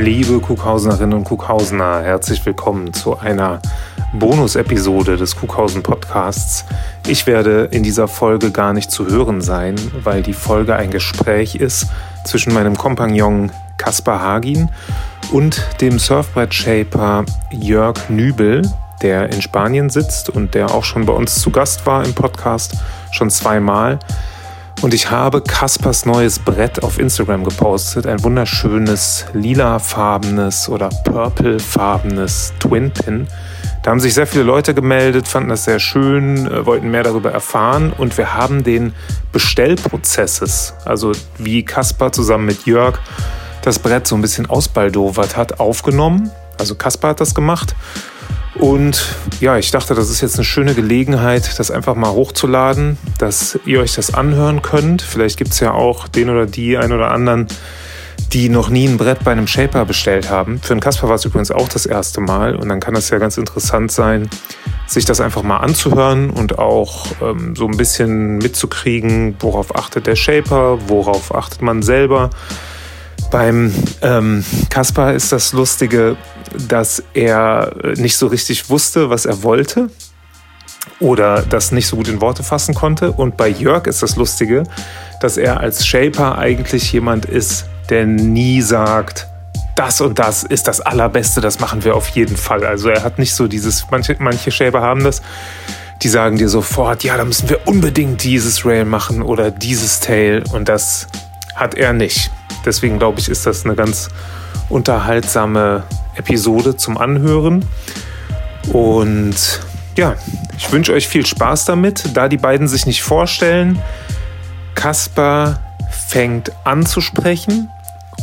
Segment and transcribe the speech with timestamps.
[0.00, 3.60] Liebe Kuhhausenerinnen und Kuhhausener, herzlich willkommen zu einer
[4.14, 6.64] Bonus-Episode des Kuhhausen Podcasts.
[7.06, 11.54] Ich werde in dieser Folge gar nicht zu hören sein, weil die Folge ein Gespräch
[11.54, 11.88] ist
[12.24, 14.70] zwischen meinem Kompagnon Kaspar Hagin
[15.32, 18.62] und dem Surfbrett-Shaper Jörg Nübel,
[19.02, 22.78] der in Spanien sitzt und der auch schon bei uns zu Gast war im Podcast,
[23.10, 23.98] schon zweimal.
[24.82, 28.06] Und ich habe Kaspers neues Brett auf Instagram gepostet.
[28.06, 33.28] Ein wunderschönes lilafarbenes oder purplefarbenes Twin Pin.
[33.82, 37.30] Da haben sich sehr viele Leute gemeldet, fanden das sehr schön, äh, wollten mehr darüber
[37.30, 37.92] erfahren.
[37.96, 38.94] Und wir haben den
[39.32, 42.98] Bestellprozesses, also wie Kaspar zusammen mit Jörg
[43.60, 46.30] das Brett so ein bisschen ausbaldowert hat, aufgenommen.
[46.58, 47.74] Also Kaspar hat das gemacht.
[48.54, 53.58] Und ja, ich dachte, das ist jetzt eine schöne Gelegenheit, das einfach mal hochzuladen, dass
[53.64, 55.02] ihr euch das anhören könnt.
[55.02, 57.46] Vielleicht gibt es ja auch den oder die ein oder anderen,
[58.32, 60.60] die noch nie ein Brett bei einem Shaper bestellt haben.
[60.60, 63.18] Für den Kasper war es übrigens auch das erste Mal und dann kann das ja
[63.18, 64.28] ganz interessant sein,
[64.86, 70.16] sich das einfach mal anzuhören und auch ähm, so ein bisschen mitzukriegen, worauf achtet der
[70.16, 72.30] Shaper, worauf achtet man selber.
[73.30, 76.16] Beim ähm, Kaspar ist das Lustige,
[76.68, 79.88] dass er nicht so richtig wusste, was er wollte
[80.98, 83.12] oder das nicht so gut in Worte fassen konnte.
[83.12, 84.64] Und bei Jörg ist das Lustige,
[85.20, 89.26] dass er als Shaper eigentlich jemand ist, der nie sagt,
[89.76, 92.64] das und das ist das Allerbeste, das machen wir auf jeden Fall.
[92.64, 95.22] Also er hat nicht so dieses, manche, manche Shaper haben das,
[96.02, 100.42] die sagen dir sofort, ja, da müssen wir unbedingt dieses Rail machen oder dieses Tail
[100.52, 101.06] und das
[101.54, 102.30] hat er nicht.
[102.64, 104.08] Deswegen glaube ich, ist das eine ganz
[104.68, 105.84] unterhaltsame
[106.16, 107.64] Episode zum Anhören.
[108.72, 109.60] Und
[109.96, 110.14] ja,
[110.56, 112.04] ich wünsche euch viel Spaß damit.
[112.14, 113.80] Da die beiden sich nicht vorstellen,
[114.74, 115.60] Kaspar
[116.08, 117.68] fängt an zu sprechen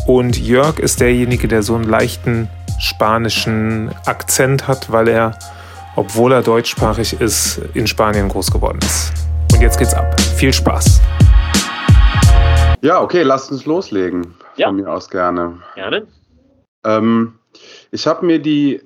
[0.05, 2.49] und Jörg ist derjenige, der so einen leichten
[2.79, 5.37] spanischen Akzent hat, weil er,
[5.95, 9.13] obwohl er deutschsprachig ist, in Spanien groß geworden ist.
[9.53, 10.19] Und jetzt geht's ab.
[10.37, 11.01] Viel Spaß.
[12.81, 14.35] Ja, okay, lasst uns loslegen.
[14.55, 14.67] Ja.
[14.67, 15.61] Von mir aus gerne.
[15.75, 16.07] Gerne.
[16.83, 17.39] Ähm,
[17.91, 18.81] ich habe mir die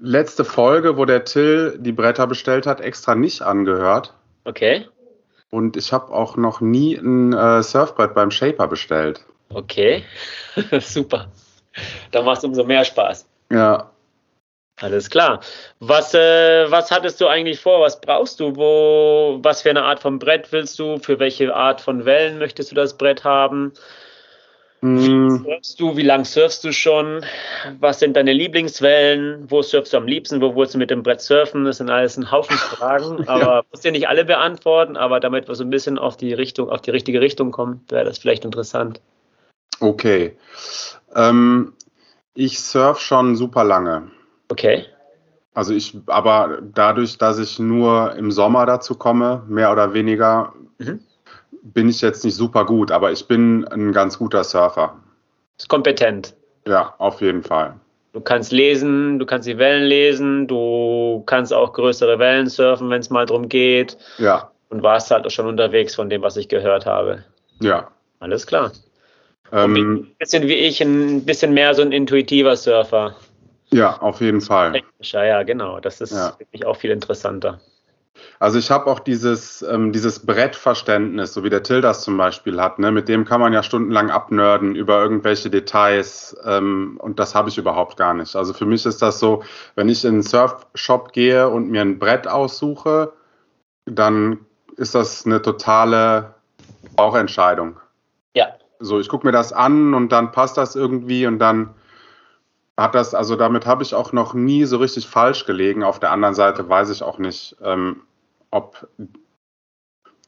[0.00, 4.14] letzte Folge, wo der Till die Bretter bestellt hat, extra nicht angehört.
[4.44, 4.86] Okay.
[5.50, 9.24] Und ich habe auch noch nie ein äh, Surfbrett beim Shaper bestellt.
[9.50, 10.02] Okay,
[10.80, 11.28] super.
[12.10, 13.26] Da macht es umso mehr Spaß.
[13.50, 13.90] Ja.
[14.84, 15.40] Alles klar.
[15.80, 17.80] Was, äh, was hattest du eigentlich vor?
[17.80, 18.54] Was brauchst du?
[18.54, 20.98] Wo, was für eine Art von Brett willst du?
[20.98, 23.72] Für welche Art von Wellen möchtest du das Brett haben?
[24.82, 25.42] Wie hm.
[25.42, 25.96] surfst du?
[25.96, 27.24] Wie lange surfst du schon?
[27.80, 29.50] Was sind deine Lieblingswellen?
[29.50, 30.42] Wo surfst du am liebsten?
[30.42, 31.64] Wo willst du mit dem Brett surfen?
[31.64, 33.62] Das sind alles ein Haufen Fragen, aber ja.
[33.70, 36.82] musst dir nicht alle beantworten, aber damit wir so ein bisschen auf die Richtung, auf
[36.82, 39.00] die richtige Richtung kommen, wäre das vielleicht interessant.
[39.80, 40.36] Okay.
[41.16, 41.72] Ähm,
[42.34, 44.10] ich surf schon super lange.
[44.48, 44.84] Okay.
[45.54, 51.00] Also ich, aber dadurch, dass ich nur im Sommer dazu komme, mehr oder weniger, mhm
[51.64, 55.00] bin ich jetzt nicht super gut, aber ich bin ein ganz guter Surfer.
[55.58, 56.34] Ist kompetent.
[56.66, 57.74] Ja, auf jeden Fall.
[58.12, 63.00] Du kannst lesen, du kannst die Wellen lesen, du kannst auch größere Wellen surfen, wenn
[63.00, 63.96] es mal drum geht.
[64.18, 64.50] Ja.
[64.68, 67.24] Und warst halt auch schon unterwegs von dem, was ich gehört habe.
[67.60, 67.90] Ja.
[68.20, 68.72] Alles klar.
[69.52, 73.16] Ähm, ein bisschen wie ich, ein bisschen mehr so ein intuitiver Surfer.
[73.74, 74.70] Ja, auf jeden Fall.
[74.70, 75.80] Technischer, ja, genau.
[75.80, 76.38] Das ist ja.
[76.38, 77.60] wirklich auch viel interessanter.
[78.38, 82.60] Also ich habe auch dieses, ähm, dieses Brettverständnis, so wie der Till das zum Beispiel
[82.60, 82.92] hat, ne?
[82.92, 87.58] mit dem kann man ja stundenlang abnörden über irgendwelche Details ähm, und das habe ich
[87.58, 88.36] überhaupt gar nicht.
[88.36, 89.42] Also für mich ist das so,
[89.74, 93.12] wenn ich in einen Surfshop gehe und mir ein Brett aussuche,
[93.86, 94.38] dann
[94.76, 96.34] ist das eine totale
[96.94, 97.80] Bauchentscheidung.
[98.36, 98.46] Ja.
[98.78, 101.74] So, ich gucke mir das an und dann passt das irgendwie und dann
[102.76, 105.84] hat das, also damit habe ich auch noch nie so richtig falsch gelegen.
[105.84, 108.02] Auf der anderen Seite weiß ich auch nicht, ähm,
[108.50, 108.88] ob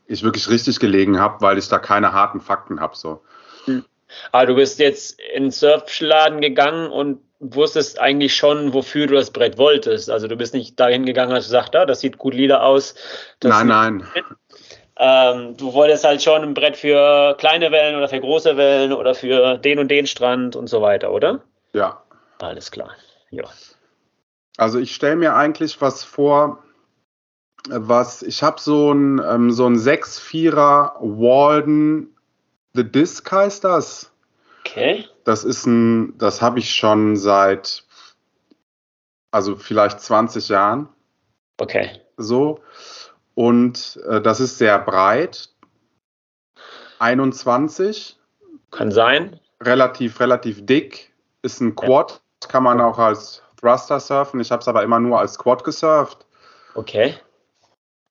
[0.07, 2.97] ich wirklich richtig gelegen habe, weil ich da keine harten Fakten habe.
[2.97, 3.23] So.
[3.65, 3.85] Hm.
[4.31, 9.31] Aber du bist jetzt in den Surfladen gegangen und wusstest eigentlich schon, wofür du das
[9.31, 10.09] Brett wolltest.
[10.09, 12.95] Also du bist nicht dahin gegangen und hast gesagt, ah, das sieht gut lila aus.
[13.43, 14.07] nein, nein.
[14.99, 19.15] Ähm, du wolltest halt schon ein Brett für kleine Wellen oder für große Wellen oder
[19.15, 21.43] für den und den Strand und so weiter, oder?
[21.75, 22.03] Ja.
[22.39, 22.91] Alles klar.
[23.31, 23.45] Ja.
[24.57, 26.63] Also ich stelle mir eigentlich was vor,
[27.69, 32.17] was, ich habe so ein, ähm, so ein 6-4er Walden
[32.77, 34.13] The Disc heißt das.
[34.61, 35.07] Okay.
[35.25, 37.85] Das ist ein, das habe ich schon seit,
[39.31, 40.89] also vielleicht 20 Jahren.
[41.57, 42.03] Okay.
[42.19, 42.61] So.
[43.35, 45.49] Und äh, das ist sehr breit.
[46.99, 48.19] 21.
[48.71, 49.41] Kann sein.
[49.63, 51.15] Relativ, relativ dick.
[51.41, 54.41] ist ein Quad, kann man auch als Thruster surfen.
[54.41, 56.27] Ich habe es aber immer nur als Quad gesurft.
[56.75, 57.15] Okay.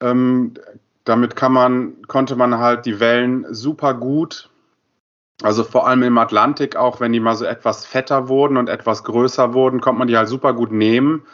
[0.01, 0.55] Ähm,
[1.03, 4.49] damit kann man, konnte man halt die Wellen super gut,
[5.43, 9.03] also vor allem im Atlantik auch, wenn die mal so etwas fetter wurden und etwas
[9.03, 11.25] größer wurden, konnte man die halt super gut nehmen.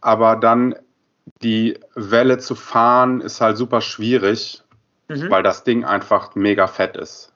[0.00, 0.74] Aber dann
[1.42, 4.62] die Welle zu fahren ist halt super schwierig,
[5.08, 5.30] mhm.
[5.30, 7.32] weil das Ding einfach mega fett ist.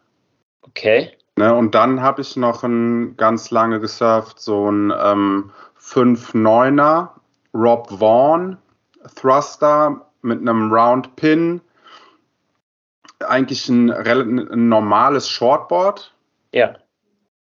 [0.63, 1.17] Okay.
[1.41, 5.51] Ne, und dann habe ich noch ein ganz lange gesurft, so ein ähm,
[5.81, 7.09] 5-9er
[7.55, 8.59] Rob Vaughn
[9.17, 11.63] Thruster mit einem Round Pin.
[13.21, 16.15] Eigentlich ein, ein normales Shortboard.
[16.53, 16.75] Ja.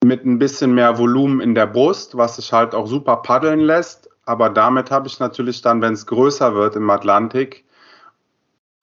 [0.05, 4.11] Mit ein bisschen mehr Volumen in der Brust, was sich halt auch super paddeln lässt.
[4.27, 7.65] Aber damit habe ich natürlich dann, wenn es größer wird im Atlantik,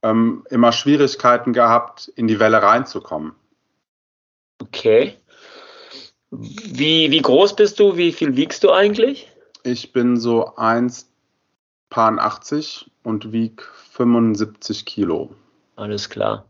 [0.02, 3.36] ähm, immer Schwierigkeiten gehabt, in die Welle reinzukommen.
[4.62, 5.16] Okay.
[6.32, 7.96] Wie, wie groß bist du?
[7.98, 9.32] Wie viel wiegst du eigentlich?
[9.64, 13.62] Ich bin so 1,80 und wieg
[13.92, 15.36] 75 Kilo.
[15.76, 16.50] Alles klar.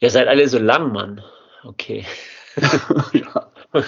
[0.00, 1.22] Ihr seid alle so lang, Mann.
[1.64, 2.04] Okay.
[3.12, 3.50] ja.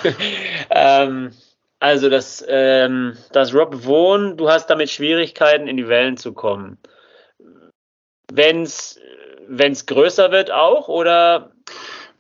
[0.71, 1.33] ähm,
[1.81, 6.79] also das, ähm, das Rob Wohn, du hast damit Schwierigkeiten, in die Wellen zu kommen.
[8.33, 8.99] Wenn es
[9.87, 11.53] größer wird auch, oder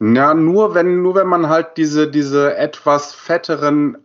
[0.00, 3.99] ja, nur wenn, nur wenn man halt diese, diese etwas fetteren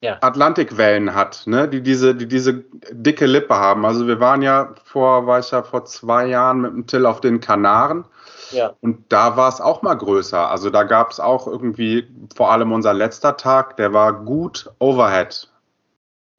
[0.00, 0.18] ja.
[0.20, 3.84] Atlantikwellen hat, ne, die diese, die diese dicke Lippe haben.
[3.84, 7.20] Also wir waren ja vor, war ich ja vor zwei Jahren mit dem Till auf
[7.20, 8.04] den Kanaren.
[8.52, 8.74] Ja.
[8.80, 10.50] Und da war es auch mal größer.
[10.50, 15.48] Also da gab es auch irgendwie, vor allem unser letzter Tag, der war gut Overhead.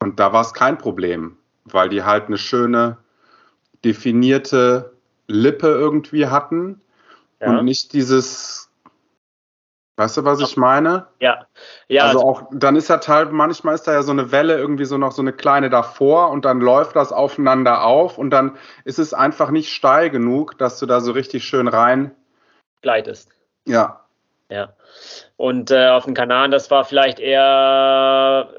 [0.01, 2.97] Und da war es kein Problem, weil die halt eine schöne,
[3.83, 4.93] definierte
[5.27, 6.81] Lippe irgendwie hatten
[7.39, 7.49] ja.
[7.49, 8.68] und nicht dieses
[9.99, 11.07] Weißt du, was ich meine?
[11.19, 11.45] Ja.
[11.89, 14.57] ja also, also auch, dann ist ja Teil, manchmal ist da ja so eine Welle
[14.57, 18.57] irgendwie so noch so eine kleine davor und dann läuft das aufeinander auf und dann
[18.85, 22.15] ist es einfach nicht steil genug, dass du da so richtig schön rein
[22.81, 23.33] gleitest.
[23.67, 24.05] Ja.
[24.49, 24.73] Ja.
[25.37, 28.49] Und äh, auf den Kanaren, das war vielleicht eher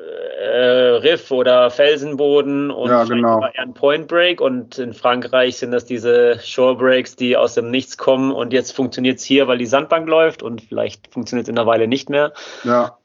[0.40, 3.42] äh, Riff oder Felsenboden und ja, genau.
[3.42, 4.40] eher ein Point Break.
[4.40, 8.30] Und in Frankreich sind das diese Shore Breaks, die aus dem Nichts kommen.
[8.32, 11.66] Und jetzt funktioniert es hier, weil die Sandbank läuft und vielleicht funktioniert es in einer
[11.66, 12.32] Weile nicht mehr.
[12.64, 12.96] Ja.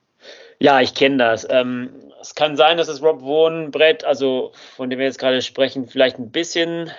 [0.59, 1.45] Ja, ich kenne das.
[1.49, 1.89] Ähm,
[2.21, 6.17] es kann sein, dass das Rob Wohnbrett, also von dem wir jetzt gerade sprechen, vielleicht
[6.17, 6.91] ein bisschen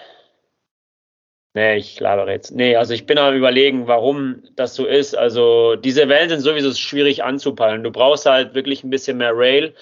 [1.57, 2.55] Nee, ich labere jetzt.
[2.55, 5.17] Nee, also ich bin am überlegen, warum das so ist.
[5.17, 7.83] Also diese Wellen sind sowieso schwierig anzupeilen.
[7.83, 9.73] Du brauchst halt wirklich ein bisschen mehr Rail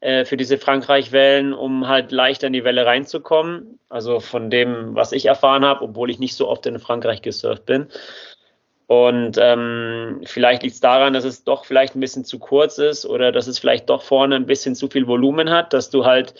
[0.00, 3.78] äh, für diese Frankreich-Wellen, um halt leichter in die Welle reinzukommen.
[3.88, 7.64] Also von dem, was ich erfahren habe, obwohl ich nicht so oft in Frankreich gesurft
[7.64, 7.86] bin.
[8.86, 13.06] Und ähm, vielleicht liegt es daran, dass es doch vielleicht ein bisschen zu kurz ist
[13.06, 16.34] oder dass es vielleicht doch vorne ein bisschen zu viel Volumen hat, dass du halt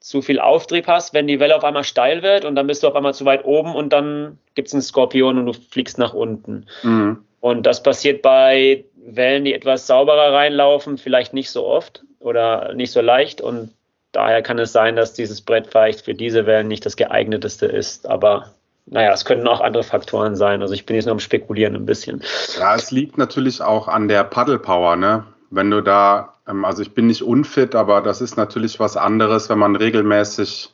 [0.00, 2.88] zu viel Auftrieb hast, wenn die Welle auf einmal steil wird und dann bist du
[2.88, 6.14] auf einmal zu weit oben und dann gibt es einen Skorpion und du fliegst nach
[6.14, 6.66] unten.
[6.82, 7.18] Mhm.
[7.40, 12.92] Und das passiert bei Wellen, die etwas sauberer reinlaufen, vielleicht nicht so oft oder nicht
[12.92, 13.40] so leicht.
[13.40, 13.72] Und
[14.12, 18.08] daher kann es sein, dass dieses Brett vielleicht für diese Wellen nicht das geeigneteste ist.
[18.08, 18.54] Aber
[18.86, 20.62] naja, es könnten auch andere Faktoren sein.
[20.62, 22.22] Also ich bin jetzt nur am Spekulieren ein bisschen.
[22.58, 25.24] Ja, es liegt natürlich auch an der Paddlepower, ne?
[25.50, 29.58] Wenn du da also ich bin nicht unfit, aber das ist natürlich was anderes, wenn
[29.58, 30.72] man regelmäßig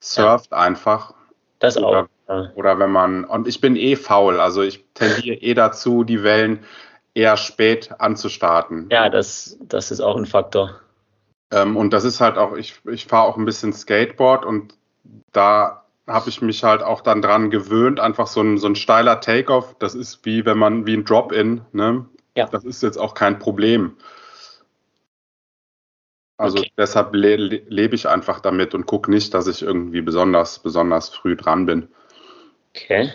[0.00, 0.58] surft ja.
[0.58, 1.14] einfach.
[1.58, 2.06] Das oder, auch.
[2.28, 2.50] Ja.
[2.54, 6.64] Oder wenn man, und ich bin eh faul, also ich tendiere eh dazu, die Wellen
[7.14, 8.88] eher spät anzustarten.
[8.90, 10.80] Ja, das, das ist auch ein Faktor.
[11.50, 14.74] Ähm, und das ist halt auch, ich, ich fahre auch ein bisschen Skateboard und
[15.32, 19.20] da habe ich mich halt auch dann dran gewöhnt, einfach so ein, so ein steiler
[19.20, 22.06] Takeoff, das ist wie wenn man, wie ein Drop-In, ne?
[22.36, 22.46] Ja.
[22.46, 23.96] Das ist jetzt auch kein Problem.
[26.40, 26.72] Also okay.
[26.78, 31.36] deshalb le lebe ich einfach damit und gucke nicht, dass ich irgendwie besonders, besonders früh
[31.36, 31.88] dran bin.
[32.74, 33.12] Okay.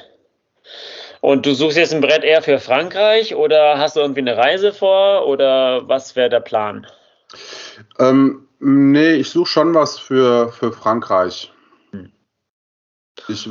[1.22, 4.74] Und du suchst jetzt ein Brett eher für Frankreich oder hast du irgendwie eine Reise
[4.74, 6.86] vor oder was wäre der Plan?
[7.98, 11.52] Ähm, nee, ich suche schon was für, für Frankreich.
[11.94, 12.12] Hm.
[13.28, 13.50] Ich,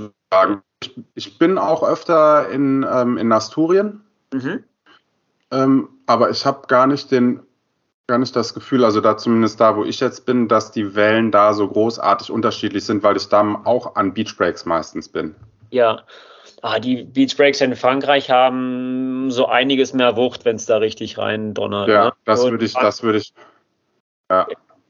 [0.84, 4.62] ich, ich, bin auch öfter in, ähm, in Asturien, mhm.
[5.50, 7.40] ähm, aber ich habe gar nicht den
[8.06, 11.30] gar nicht das Gefühl, also da zumindest da, wo ich jetzt bin, dass die Wellen
[11.30, 15.34] da so großartig unterschiedlich sind, weil ich da auch an Beachbreaks meistens bin.
[15.70, 16.02] Ja,
[16.60, 21.54] ah, die Beachbreaks in Frankreich haben so einiges mehr Wucht, wenn es da richtig rein
[21.54, 21.88] donnert.
[21.88, 22.12] Ja, ne?
[22.26, 23.32] das würde ich, das würde ich.
[24.30, 24.46] Ja.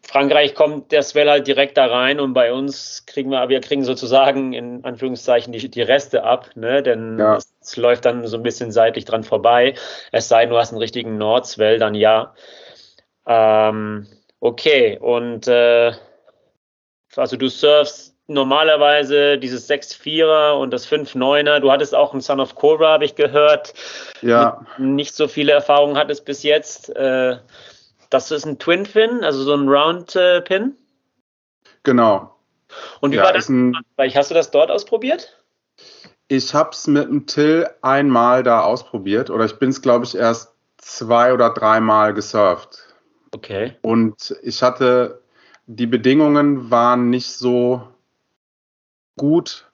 [0.07, 3.85] Frankreich kommt der Swell halt direkt da rein und bei uns kriegen wir, wir kriegen
[3.85, 6.83] sozusagen in Anführungszeichen die, die Reste ab, ne?
[6.83, 7.37] denn ja.
[7.37, 9.75] es, es, läuft dann so ein bisschen seitlich dran vorbei.
[10.13, 12.35] Es sei denn, du hast einen richtigen Nordswell, dann ja.
[13.27, 14.07] Ähm,
[14.41, 15.93] Okay, und äh,
[17.17, 21.61] also du surfst normalerweise dieses 6-4er und das 5-9er.
[21.61, 23.73] Du hattest auch einen Son of Cobra, habe ich gehört.
[24.21, 24.67] Ja.
[24.77, 26.91] Nicht so viele Erfahrungen hattest bis jetzt.
[26.95, 27.39] Äh,
[28.11, 30.77] das ist ein Twin Fin, also so ein Round äh, Pin.
[31.85, 32.35] Genau.
[33.01, 33.49] Und wie Ja, war das?
[33.49, 35.39] ein- Hast du das dort ausprobiert?
[36.29, 40.15] Ich habe es mit dem Till einmal da ausprobiert oder ich bin es, glaube ich,
[40.15, 42.94] erst zwei oder dreimal gesurft.
[43.35, 43.77] Okay.
[43.83, 45.21] Und ich hatte,
[45.67, 47.83] die Bedingungen waren nicht so
[49.17, 49.71] gut,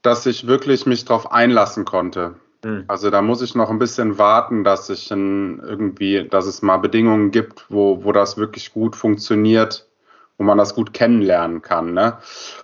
[0.00, 2.36] dass ich wirklich mich darauf einlassen konnte.
[2.64, 2.84] Hm.
[2.88, 7.32] Also da muss ich noch ein bisschen warten, dass ich irgendwie, dass es mal Bedingungen
[7.32, 9.86] gibt, wo, wo das wirklich gut funktioniert,
[10.38, 11.92] wo man das gut kennenlernen kann.
[11.92, 12.16] Ne?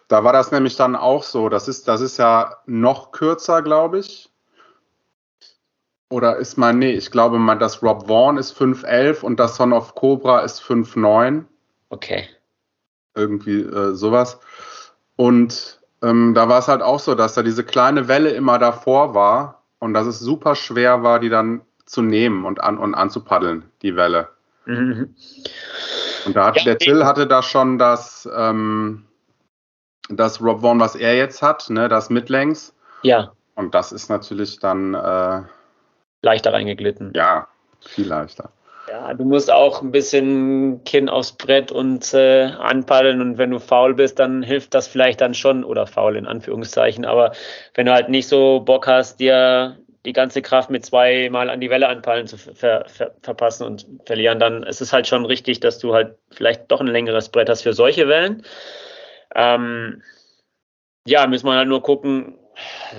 [0.08, 1.50] Da war das nämlich dann auch so.
[1.50, 4.30] Das ist, das ist ja noch kürzer, glaube ich.
[6.10, 9.72] Oder ist mein, nee, ich glaube mal, das Rob Vaughn ist 5'11 und das Son
[9.72, 11.44] of Cobra ist 5'9
[11.90, 12.28] Okay.
[13.14, 14.38] irgendwie äh, sowas.
[15.16, 19.14] Und ähm, da war es halt auch so, dass da diese kleine Welle immer davor
[19.14, 23.64] war und dass es super schwer war, die dann zu nehmen und, an, und anzupaddeln,
[23.82, 24.28] die Welle.
[24.66, 25.14] Mhm.
[26.26, 26.78] Und da hat Ja, der.
[26.78, 29.04] Till hatte da schon das, ähm,
[30.08, 32.74] das Rob Vaughn, was er jetzt hat, ne, das Midlängs.
[33.02, 35.42] Ja, Und das ist natürlich dann, äh,
[36.22, 37.12] leichter reingeglitten.
[37.14, 37.48] ja,
[37.80, 38.50] viel leichter.
[38.88, 43.58] Ja, du musst auch ein bisschen Kinn aufs Brett und äh, anpaddeln und wenn du
[43.58, 47.32] faul bist, dann hilft das vielleicht dann schon, oder faul in Anführungszeichen, aber
[47.74, 51.68] wenn du halt nicht so Bock hast, dir die ganze Kraft mit zweimal an die
[51.68, 55.78] Welle anpaddeln zu ver ver verpassen und verlieren, dann ist es halt schon richtig, dass
[55.78, 58.42] du halt vielleicht doch ein längeres Brett hast für solche Wellen.
[59.34, 60.02] Ähm,
[61.06, 62.38] ja, müssen wir halt nur gucken,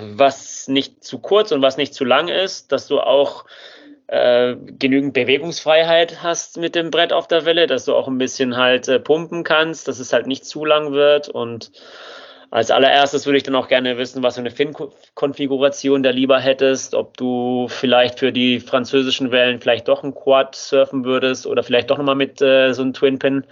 [0.02, 3.46] was nicht zu kurz und was nicht zu lang ist, dass du auch
[4.08, 8.58] äh, genügend Bewegungsfreiheit hast mit dem Brett auf der Welle, dass du auch ein bisschen
[8.58, 11.30] halt äh, pumpen kannst, dass es halt nicht zu lang wird.
[11.30, 11.72] Und
[12.50, 16.96] als allererstes würde ich dann auch gerne wissen, was für eine Fin-Konfiguration da lieber hättest,
[16.96, 21.92] ob du vielleicht für die französischen Wellen vielleicht doch ein Quad surfen würdest oder vielleicht
[21.92, 23.46] doch nochmal mit äh, so einem Twin-Pin,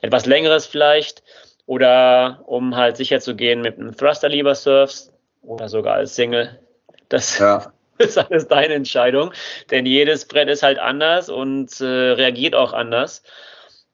[0.00, 1.24] etwas längeres vielleicht.
[1.66, 5.13] Oder um halt sicher zu gehen, mit einem Thruster lieber surfst
[5.46, 6.58] oder sogar als Single.
[7.08, 7.72] Das Ja.
[7.98, 9.32] ist alles deine Entscheidung,
[9.70, 13.22] denn jedes Brett ist halt anders und äh, reagiert auch anders.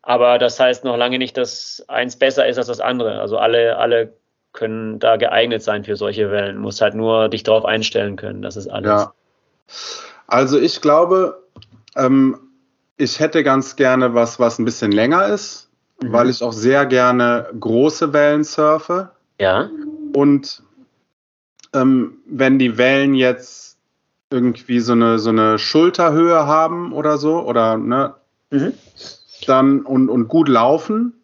[0.02, 3.21] Aber das heißt noch lange nicht, dass eins besser ist als das andere.
[3.21, 4.14] Also alle, alle
[4.52, 6.57] können da geeignet sein für solche Wellen.
[6.57, 8.40] Du musst halt nur dich darauf einstellen können.
[8.42, 8.88] Das ist alles.
[8.88, 9.14] Ja.
[10.26, 11.42] Also ich glaube,
[11.97, 12.38] ähm,
[12.97, 15.69] ich hätte ganz gerne was, was ein bisschen länger ist,
[16.02, 16.12] Mhm.
[16.14, 19.11] weil ich auch sehr gerne große Wellen surfe.
[19.38, 19.69] ja.
[20.14, 20.62] Und
[21.74, 23.78] ähm, wenn die Wellen jetzt
[24.30, 28.14] irgendwie so eine, so eine Schulterhöhe haben oder so, oder ne,
[28.50, 28.74] Mhm.
[29.46, 31.14] dann und, und gut laufen,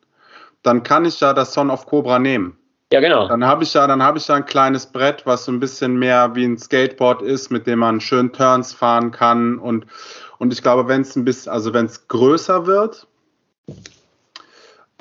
[0.62, 2.56] dann kann ich ja das Son of Cobra nehmen.
[2.92, 3.26] Ja, genau.
[3.26, 5.98] Dann habe ich ja, dann habe ich ja ein kleines Brett, was so ein bisschen
[5.98, 9.58] mehr wie ein Skateboard ist, mit dem man schön Turns fahren kann.
[9.58, 9.86] Und,
[10.38, 13.08] und ich glaube, wenn es ein bisschen, also wenn es größer wird,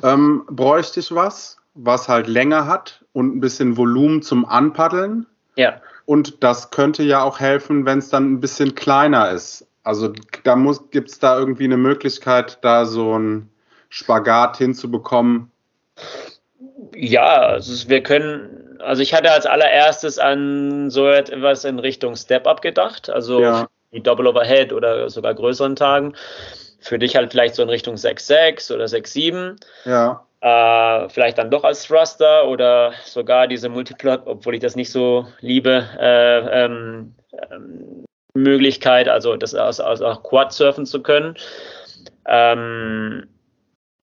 [0.01, 5.27] ähm, bräuchte ich was, was halt länger hat und ein bisschen Volumen zum Anpaddeln.
[5.55, 5.81] Ja.
[6.05, 9.67] Und das könnte ja auch helfen, wenn es dann ein bisschen kleiner ist.
[9.83, 13.49] Also da muss, gibt es da irgendwie eine Möglichkeit, da so ein
[13.89, 15.51] Spagat hinzubekommen.
[16.95, 22.61] Ja, also wir können, also ich hatte als allererstes an so etwas in Richtung Step-Up
[22.61, 23.67] gedacht, also Ja.
[23.91, 26.15] die Double Overhead oder sogar größeren Tagen.
[26.79, 29.55] Für dich halt vielleicht so in Richtung 6-6 oder 6-7.
[29.85, 34.91] Ja, Äh, vielleicht dann doch als Thruster oder sogar diese Multiplug, obwohl ich das nicht
[34.91, 37.15] so liebe, äh, ähm,
[37.49, 41.35] ähm, Möglichkeit, also das aus, aus auch Quad surfen zu können.
[42.27, 43.25] Ähm,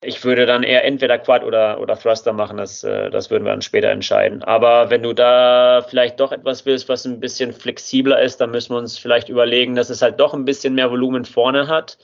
[0.03, 3.53] ich würde dann eher entweder Quad oder, oder Thruster machen, das, äh, das würden wir
[3.53, 4.43] dann später entscheiden.
[4.43, 8.75] Aber wenn du da vielleicht doch etwas willst, was ein bisschen flexibler ist, dann müssen
[8.75, 11.99] wir uns vielleicht überlegen, dass es halt doch ein bisschen mehr Volumen vorne hat,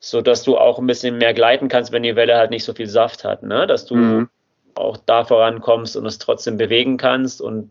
[0.00, 2.72] so dass du auch ein bisschen mehr gleiten kannst, wenn die Welle halt nicht so
[2.74, 3.66] viel Saft hat, ne?
[3.66, 4.28] Dass du Mhm.
[4.74, 7.70] auch da vorankommst und es trotzdem bewegen kannst und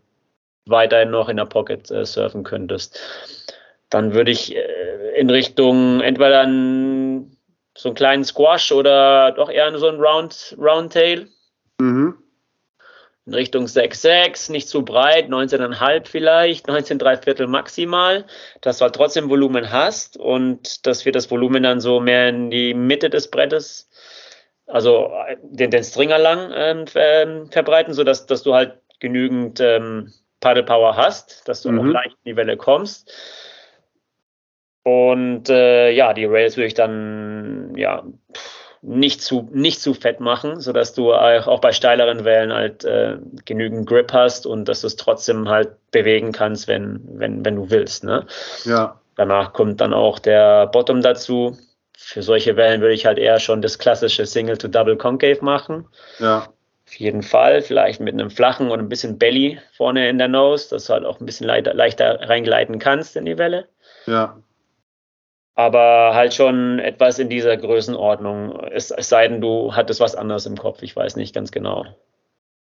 [0.66, 3.00] weiterhin noch in der Pocket äh, surfen könntest.
[3.88, 7.36] Dann würde ich äh, in Richtung entweder ein,
[7.76, 11.28] so einen kleinen Squash oder doch eher so ein Round, Roundtail
[11.80, 12.16] Mhm.
[13.28, 18.24] In Richtung 6,6, nicht zu breit, 19,5 vielleicht, 19,3 Viertel maximal,
[18.62, 22.48] dass du halt trotzdem Volumen hast und dass wir das Volumen dann so mehr in
[22.50, 23.90] die Mitte des Brettes,
[24.66, 30.10] also äh, den, den Stringer lang ähm, ähm, verbreiten, sodass dass du halt genügend ähm,
[30.40, 31.90] Paddle Power hast, dass du Mhm.
[31.90, 33.12] leicht in die Welle kommst.
[34.84, 38.57] Und äh, ja, die Rails würde ich dann ja pff,
[38.88, 43.86] nicht zu, nicht zu fett machen, sodass du auch bei steileren Wellen halt äh, genügend
[43.86, 48.04] Grip hast und dass du es trotzdem halt bewegen kannst, wenn, wenn, wenn du willst.
[48.04, 48.26] Ne?
[48.64, 48.98] Ja.
[49.16, 51.56] Danach kommt dann auch der Bottom dazu.
[51.96, 55.86] Für solche Wellen würde ich halt eher schon das klassische Single to Double Concave machen.
[56.18, 56.48] Ja.
[56.86, 60.70] Auf jeden Fall, vielleicht mit einem flachen und ein bisschen Belly vorne in der Nose,
[60.70, 63.68] dass du halt auch ein bisschen leichter, leichter reingleiten kannst in die Welle.
[64.06, 64.38] Ja.
[65.58, 68.60] Aber halt schon etwas in dieser Größenordnung.
[68.70, 70.82] Es, es sei denn, du hattest was anderes im Kopf.
[70.82, 71.84] Ich weiß nicht ganz genau.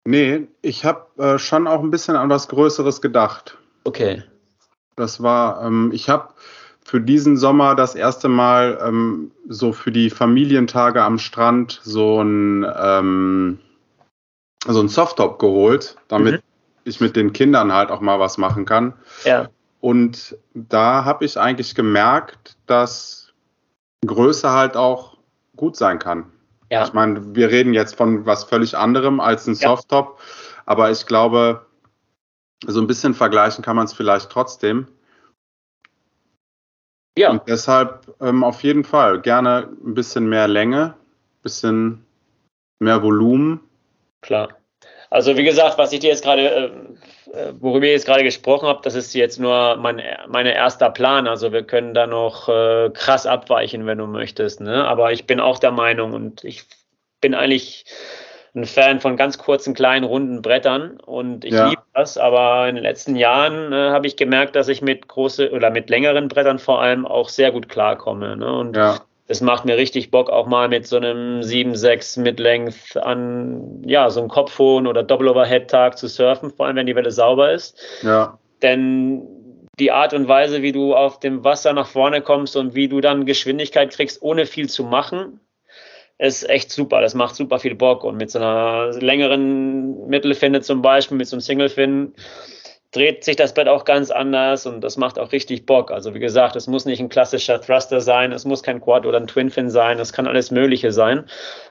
[0.04, 3.58] Nee, ich habe äh, schon auch ein bisschen an was Größeres gedacht.
[3.86, 4.22] Okay.
[4.96, 6.30] Das war, ähm, ich habe
[6.84, 12.68] für diesen Sommer das erste Mal ähm, so für die Familientage am Strand so ein
[12.80, 13.58] ähm,
[14.68, 16.42] so ein Softtop geholt, damit mhm.
[16.84, 18.94] ich mit den Kindern halt auch mal was machen kann.
[19.24, 19.50] Ja.
[19.86, 23.36] Und da habe ich eigentlich gemerkt, dass
[24.04, 25.20] Größe halt auch
[25.56, 26.32] gut sein kann.
[26.72, 26.86] Ja.
[26.86, 30.24] Ich meine, wir reden jetzt von was völlig anderem als ein Softtop, ja.
[30.65, 31.68] aber ich glaube,
[32.65, 34.88] so ein bisschen vergleichen kann man es vielleicht trotzdem.
[37.15, 37.30] Ja.
[37.30, 42.06] Und deshalb ähm, auf jeden Fall gerne ein bisschen mehr Länge, ein bisschen
[42.80, 43.60] mehr Volumen
[44.22, 44.50] Klar.
[45.15, 46.65] Also wie gesagt, was ich dir jetzt gerade, äh,
[47.31, 51.25] äh, worüber ich jetzt gerade gesprochen habe, das ist jetzt nur mein mein erster Plan.
[51.25, 54.60] Also wir können da noch äh, krass abweichen, wenn du möchtest.
[54.60, 54.86] Ne?
[54.86, 56.65] Aber ich bin auch der Meinung und ich
[57.22, 57.86] bin eigentlich
[58.55, 61.69] ein Fan von ganz kurzen, kleinen, runden Brettern und ich ja.
[61.69, 62.17] liebe das.
[62.17, 65.89] Aber in den letzten Jahren äh, habe ich gemerkt, dass ich mit große oder mit
[65.89, 68.36] längeren Brettern vor allem auch sehr gut klarkomme.
[68.36, 68.53] Ne?
[68.53, 72.98] Und ja es macht mir richtig Bock, auch mal mit so einem 7-6 mit Length
[72.98, 77.51] an, ja, so einem Kopfhohn oder Double-Overhead-Tag zu surfen, vor allem wenn die Welle sauber
[77.51, 77.77] ist.
[78.03, 78.38] Ja.
[78.62, 79.27] Denn
[79.79, 83.01] die Art und Weise, wie du auf dem Wasser nach vorne kommst und wie du
[83.01, 85.40] dann Geschwindigkeit kriegst, ohne viel zu machen,
[86.18, 87.01] ist echt super.
[87.01, 88.03] Das macht super viel Bock.
[88.03, 92.14] Und mit so einer längeren Mittelfinne zum Beispiel, mit so einem Single-Fin,
[92.96, 95.92] dreht sich das Bett auch ganz anders und das macht auch richtig Bock.
[95.92, 99.20] Also wie gesagt, es muss nicht ein klassischer Thruster sein, es muss kein Quad oder
[99.20, 101.25] ein Twin Fin sein, es kann alles Mögliche sein.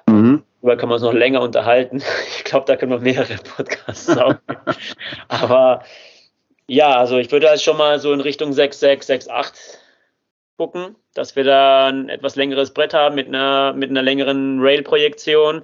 [0.06, 0.42] Mhm.
[0.60, 2.02] Darüber kann man uns noch länger unterhalten.
[2.36, 4.38] Ich glaube, da können wir mehrere Podcasts saugen.
[5.28, 5.82] Aber
[6.66, 9.78] ja, also ich würde halt schon mal so in Richtung 6,6, 6,8
[10.56, 15.62] gucken, dass wir da ein etwas längeres Brett haben mit einer, mit einer längeren Rail-Projektion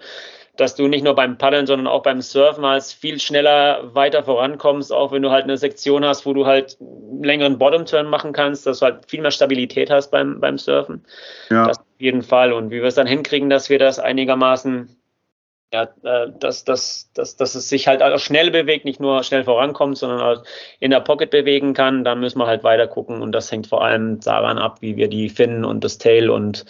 [0.60, 4.92] dass du nicht nur beim Paddeln, sondern auch beim Surfen halt viel schneller weiter vorankommst,
[4.92, 8.66] auch wenn du halt eine Sektion hast, wo du halt einen längeren Bottom-Turn machen kannst,
[8.66, 11.04] dass du halt viel mehr Stabilität hast beim, beim Surfen.
[11.48, 11.66] Ja.
[11.66, 12.52] Das auf jeden Fall.
[12.52, 14.99] Und wie wir es dann hinkriegen, dass wir das einigermaßen
[15.72, 19.44] ja, äh, dass, dass, dass, dass es sich halt auch schnell bewegt, nicht nur schnell
[19.44, 20.42] vorankommt, sondern auch
[20.80, 23.84] in der Pocket bewegen kann, dann müssen wir halt weiter gucken und das hängt vor
[23.84, 26.64] allem daran ab, wie wir die Finnen und das Tail und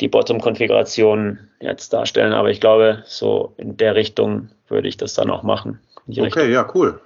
[0.00, 2.32] die Bottom-Konfiguration jetzt darstellen.
[2.32, 5.78] Aber ich glaube, so in der Richtung würde ich das dann auch machen.
[6.08, 6.50] Okay, Richtung.
[6.50, 7.00] ja, cool.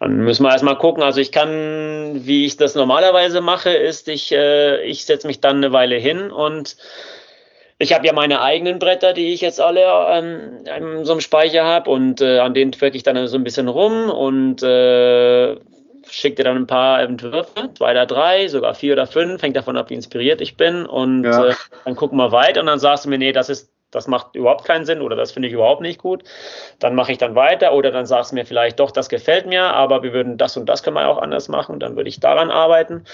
[0.00, 1.02] Dann müssen wir erstmal gucken.
[1.02, 5.56] Also ich kann, wie ich das normalerweise mache, ist, ich, äh, ich setze mich dann
[5.56, 6.76] eine Weile hin und
[7.78, 11.64] ich habe ja meine eigenen Bretter, die ich jetzt alle ähm, in so einem Speicher
[11.64, 15.56] habe und äh, an denen twirke ich dann so ein bisschen rum und äh,
[16.10, 19.76] schicke dir dann ein paar Entwürfe, zwei oder drei, sogar vier oder fünf, hängt davon
[19.76, 21.46] ab, wie inspiriert ich bin und ja.
[21.46, 24.34] äh, dann gucken wir weiter und dann sagst du mir, nee, das ist das macht
[24.36, 26.22] überhaupt keinen Sinn oder das finde ich überhaupt nicht gut.
[26.78, 29.62] Dann mache ich dann weiter oder dann sagst du mir vielleicht doch, das gefällt mir,
[29.62, 31.80] aber wir würden das und das können wir auch anders machen.
[31.80, 33.04] Dann würde ich daran arbeiten.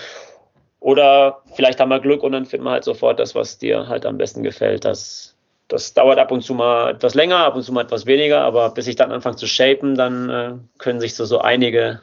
[0.85, 4.05] Oder vielleicht haben wir Glück und dann finden wir halt sofort das, was dir halt
[4.05, 4.85] am besten gefällt.
[4.85, 5.35] Das,
[5.67, 8.69] das dauert ab und zu mal etwas länger, ab und zu mal etwas weniger, aber
[8.69, 12.03] bis ich dann anfange zu shapen, dann äh, können sich so, so einige,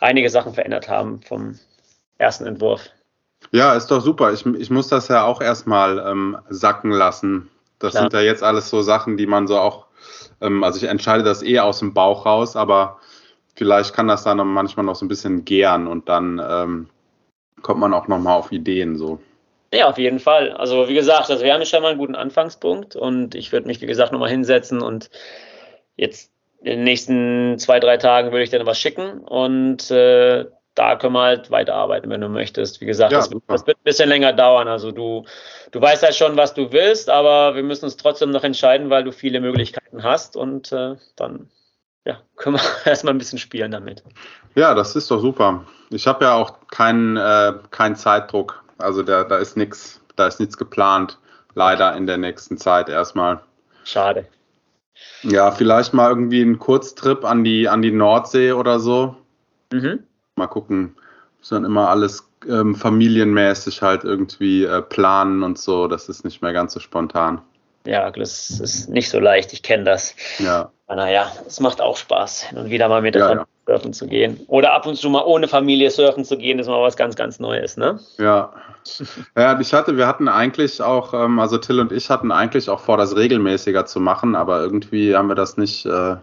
[0.00, 1.58] einige Sachen verändert haben vom
[2.16, 2.88] ersten Entwurf.
[3.52, 4.32] Ja, ist doch super.
[4.32, 7.50] Ich, ich muss das ja auch erstmal ähm, sacken lassen.
[7.78, 8.04] Das Klar.
[8.04, 9.84] sind ja jetzt alles so Sachen, die man so auch,
[10.40, 13.00] ähm, also ich entscheide das eh aus dem Bauch raus, aber
[13.54, 16.88] vielleicht kann das dann manchmal noch so ein bisschen gären und dann ähm,
[17.62, 19.20] kommt man auch nochmal auf Ideen so.
[19.72, 20.52] Ja, auf jeden Fall.
[20.52, 23.80] Also wie gesagt, also wir haben schon mal einen guten Anfangspunkt und ich würde mich,
[23.80, 25.10] wie gesagt, nochmal hinsetzen und
[25.96, 30.96] jetzt in den nächsten zwei, drei Tagen würde ich dir was schicken und äh, da
[30.96, 32.80] können wir halt weiterarbeiten, wenn du möchtest.
[32.80, 34.68] Wie gesagt, ja, das, das, wird ein bisschen länger dauern.
[34.68, 35.24] Also du,
[35.72, 39.02] du weißt halt schon, was du willst, aber wir müssen uns trotzdem noch entscheiden, weil
[39.02, 41.50] du viele Möglichkeiten hast und äh, dann
[42.04, 44.02] ja, können wir erstmal ein bisschen spielen damit.
[44.54, 45.64] Ja, das ist doch super.
[45.90, 48.62] Ich habe ja auch keinen äh, keinen Zeitdruck.
[48.78, 51.18] Also da, da ist nichts, da ist nichts geplant,
[51.54, 53.40] leider in der nächsten Zeit erstmal.
[53.84, 54.26] Schade.
[55.22, 59.16] Ja, vielleicht mal irgendwie einen Kurztrip an die, an die Nordsee oder so.
[59.72, 60.04] Mhm.
[60.36, 60.96] Mal gucken.
[61.38, 65.88] Muss dann immer alles ähm, familienmäßig halt irgendwie äh, planen und so.
[65.88, 67.42] Das ist nicht mehr ganz so spontan.
[67.86, 70.14] Ja, das ist nicht so leicht, ich kenne das.
[70.38, 70.70] Ja.
[70.86, 73.74] Aber naja, es macht auch Spaß, hin und wieder mal mit der ja, Familie ja.
[73.74, 74.40] surfen zu gehen.
[74.48, 77.38] Oder ab und zu mal ohne Familie surfen zu gehen, ist mal was ganz, ganz
[77.38, 77.98] Neues, ne?
[78.18, 78.52] Ja.
[79.36, 82.80] Ja, ich hatte, wir hatten eigentlich auch, ähm, also Till und ich hatten eigentlich auch
[82.80, 86.22] vor, das regelmäßiger zu machen, aber irgendwie haben wir das nicht, äh, haben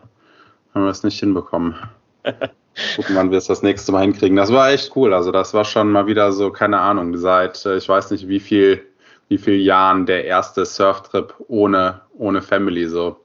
[0.73, 1.75] wir das nicht hinbekommen.
[2.95, 4.35] Gucken, wann wir es das nächste Mal hinkriegen.
[4.35, 5.13] Das war echt cool.
[5.13, 8.39] Also das war schon mal wieder so, keine Ahnung, seit äh, ich weiß nicht wie
[8.39, 8.81] viel,
[9.29, 12.87] wie viel Jahren der erste Surftrip ohne, ohne Family.
[12.87, 13.17] So.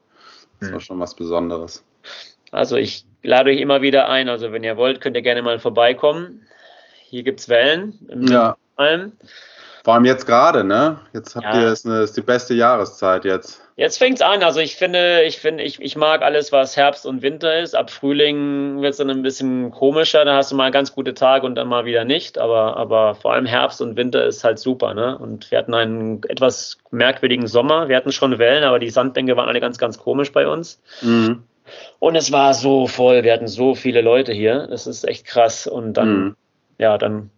[0.61, 0.81] Das war hm.
[0.81, 1.85] schon was Besonderes.
[2.51, 4.29] Also ich lade euch immer wieder ein.
[4.29, 6.47] Also wenn ihr wollt, könnt ihr gerne mal vorbeikommen.
[7.09, 8.57] Hier gibt es Wellen im ja.
[8.77, 9.13] Alm.
[9.83, 10.99] Vor allem jetzt gerade, ne?
[11.12, 11.62] Jetzt habt ja.
[11.62, 13.62] ihr, es ist die beste Jahreszeit jetzt.
[13.77, 14.43] Jetzt fängt es an.
[14.43, 17.75] Also ich finde, ich finde, ich, ich mag alles, was Herbst und Winter ist.
[17.75, 20.27] Ab Frühling wird es dann ein bisschen komischer.
[20.27, 22.37] Da hast du mal ganz gute Tage und dann mal wieder nicht.
[22.37, 24.93] Aber, aber vor allem Herbst und Winter ist halt super.
[24.93, 25.16] Ne?
[25.16, 27.88] Und wir hatten einen etwas merkwürdigen Sommer.
[27.88, 30.83] Wir hatten schon Wellen, aber die Sandbänke waren alle ganz, ganz komisch bei uns.
[31.01, 31.45] Mhm.
[32.01, 33.23] Und es war so voll.
[33.23, 34.66] Wir hatten so viele Leute hier.
[34.66, 35.66] Das ist echt krass.
[35.66, 36.37] Und dann, mhm.
[36.77, 37.31] ja, dann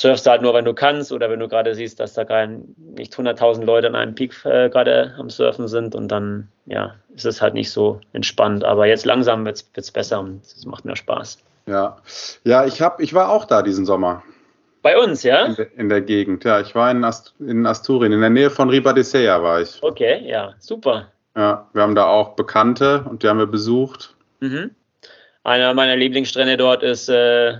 [0.00, 2.60] surfst du halt nur, wenn du kannst oder wenn du gerade siehst, dass da gerade
[2.78, 7.26] nicht 100.000 Leute an einem Peak äh, gerade am Surfen sind und dann, ja, ist
[7.26, 8.64] es halt nicht so entspannt.
[8.64, 11.38] Aber jetzt langsam wird es besser und es macht mir Spaß.
[11.66, 11.98] Ja,
[12.44, 14.22] ja ich, hab, ich war auch da diesen Sommer.
[14.82, 15.44] Bei uns, ja?
[15.44, 16.60] In, de, in der Gegend, ja.
[16.60, 19.80] Ich war in, Ast in Asturien, in der Nähe von Ribadesea war ich.
[19.82, 21.08] Okay, ja, super.
[21.36, 24.14] Ja, wir haben da auch Bekannte und die haben wir besucht.
[24.40, 24.72] Mhm.
[25.44, 27.58] Einer meiner Lieblingsstrände dort ist äh,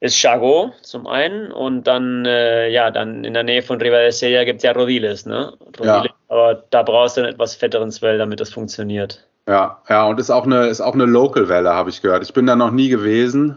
[0.00, 4.58] ist Chago zum einen und dann, äh, ja, dann in der Nähe von Rivadesella gibt
[4.58, 5.52] es ja Rodiles, ne?
[5.78, 6.14] Rodiles, ja.
[6.28, 9.26] Aber da brauchst du einen etwas fetteren Swell, damit das funktioniert.
[9.48, 12.22] Ja, ja, und ist auch eine, ist auch eine Local-Welle, habe ich gehört.
[12.22, 13.56] Ich bin da noch nie gewesen.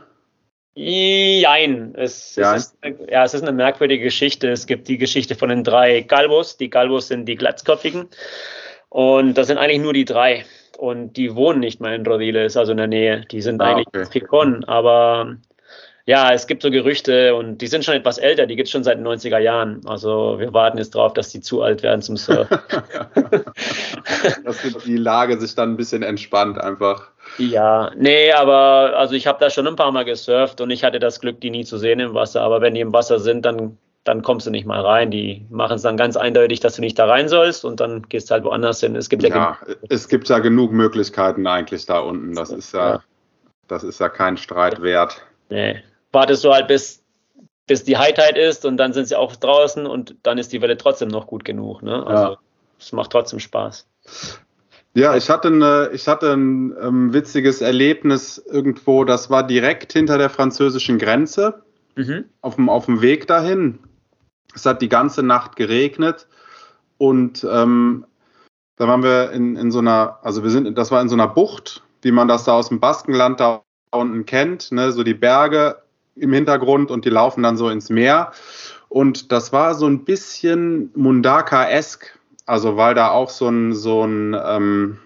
[0.74, 1.94] Jein.
[1.96, 2.56] Es, ja.
[2.56, 2.78] es, ist,
[3.10, 4.50] ja, es ist eine merkwürdige Geschichte.
[4.50, 6.58] Es gibt die Geschichte von den drei Galbos.
[6.58, 8.08] Die Galbos sind die Glatzkopfigen.
[8.90, 10.46] Und das sind eigentlich nur die drei.
[10.78, 13.26] Und die wohnen nicht mal in Rodiles, also in der Nähe.
[13.30, 14.00] Die sind ah, eigentlich okay.
[14.00, 14.64] in Tricon.
[14.64, 15.36] Aber
[16.12, 18.84] ja, es gibt so Gerüchte und die sind schon etwas älter, die gibt es schon
[18.84, 19.80] seit den 90er Jahren.
[19.86, 22.60] Also wir warten jetzt drauf, dass die zu alt werden zum Surfen.
[24.44, 27.12] dass die Lage sich dann ein bisschen entspannt einfach.
[27.38, 31.00] Ja, nee, aber also ich habe da schon ein paar Mal gesurft und ich hatte
[31.00, 32.42] das Glück, die nie zu sehen im Wasser.
[32.42, 35.12] Aber wenn die im Wasser sind, dann, dann kommst du nicht mal rein.
[35.12, 38.30] Die machen es dann ganz eindeutig, dass du nicht da rein sollst und dann gehst
[38.30, 38.98] du halt woanders hin.
[38.98, 42.36] Es gibt ja, ja es gibt ja genug Möglichkeiten eigentlich da unten.
[42.36, 43.04] Das ist ja, ja.
[43.70, 45.22] das ist ja kein Streit wert.
[45.50, 47.04] Nee, wartest du halt bis,
[47.68, 50.62] bis die High Tide ist und dann sind sie auch draußen und dann ist die
[50.62, 51.82] Welle trotzdem noch gut genug.
[51.84, 52.06] Ne?
[52.06, 52.38] Also
[52.80, 52.96] es ja.
[52.96, 53.88] macht trotzdem Spaß.
[54.94, 60.18] Ja, ich hatte, eine, ich hatte ein ähm, witziges Erlebnis irgendwo, das war direkt hinter
[60.18, 61.64] der französischen Grenze,
[61.96, 62.26] mhm.
[62.42, 63.80] auf, dem, auf dem Weg dahin.
[64.54, 66.28] Es hat die ganze Nacht geregnet
[66.98, 68.06] und ähm,
[68.76, 71.28] da waren wir in, in so einer, also wir sind, das war in so einer
[71.28, 74.92] Bucht, wie man das da aus dem Baskenland da unten kennt, ne?
[74.92, 75.82] so die Berge
[76.16, 78.32] im Hintergrund und die laufen dann so ins Meer.
[78.90, 84.36] Und das war so ein bisschen Mundaka-esk, also weil da auch so ein, so ein,
[84.46, 85.00] ähm,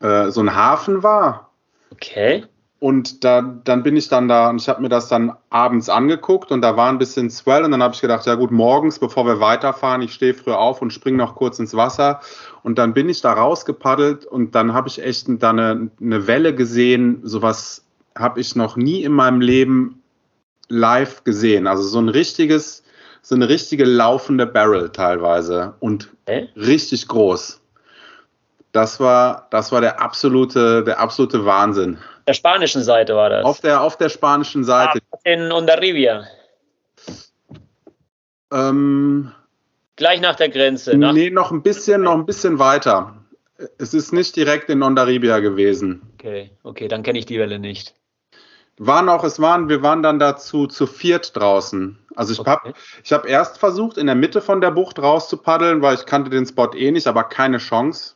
[0.00, 1.50] äh, so ein Hafen war.
[1.90, 2.44] Okay.
[2.78, 6.52] Und da, dann bin ich dann da und ich habe mir das dann abends angeguckt
[6.52, 9.24] und da war ein bisschen Swell und dann habe ich gedacht, ja gut, morgens, bevor
[9.24, 12.20] wir weiterfahren, ich stehe früh auf und springe noch kurz ins Wasser
[12.62, 16.54] und dann bin ich da rausgepaddelt und dann habe ich echt da eine, eine Welle
[16.54, 17.85] gesehen, sowas
[18.16, 20.02] habe ich noch nie in meinem Leben
[20.68, 21.66] live gesehen.
[21.66, 22.82] Also so ein richtiges,
[23.22, 26.46] so eine richtige laufende Barrel teilweise und äh?
[26.56, 27.60] richtig groß.
[28.72, 31.98] Das war, das war der absolute, der absolute Wahnsinn.
[32.26, 33.44] Der spanischen Seite war das.
[33.44, 34.98] Auf der, auf der spanischen Seite.
[35.12, 36.24] Ah, in Ondarribia.
[38.52, 39.32] Ähm,
[39.94, 40.96] Gleich nach der Grenze.
[40.96, 43.16] Nach nee, noch ein bisschen, noch ein bisschen weiter.
[43.78, 46.02] Es ist nicht direkt in Ondaribia gewesen.
[46.14, 47.94] Okay, okay, dann kenne ich die Welle nicht
[48.78, 51.98] waren auch, es waren, wir waren dann dazu zu viert draußen.
[52.14, 52.50] Also ich okay.
[52.50, 56.30] habe ich hab erst versucht, in der Mitte von der Bucht rauszupaddeln, weil ich kannte
[56.30, 58.14] den Spot eh nicht, aber keine Chance.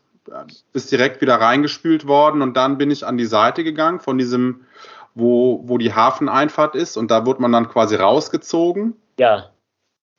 [0.72, 4.66] Ist direkt wieder reingespült worden und dann bin ich an die Seite gegangen von diesem,
[5.14, 8.94] wo, wo die Hafeneinfahrt ist und da wurde man dann quasi rausgezogen.
[9.18, 9.50] Ja.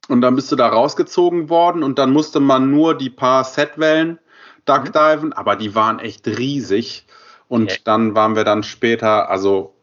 [0.10, 4.20] Und dann bist du da rausgezogen worden und dann musste man nur die paar Setwellen
[4.66, 5.34] duckdiven, mhm.
[5.34, 7.06] aber die waren echt riesig.
[7.48, 7.82] Und okay.
[7.84, 9.74] dann waren wir dann später, also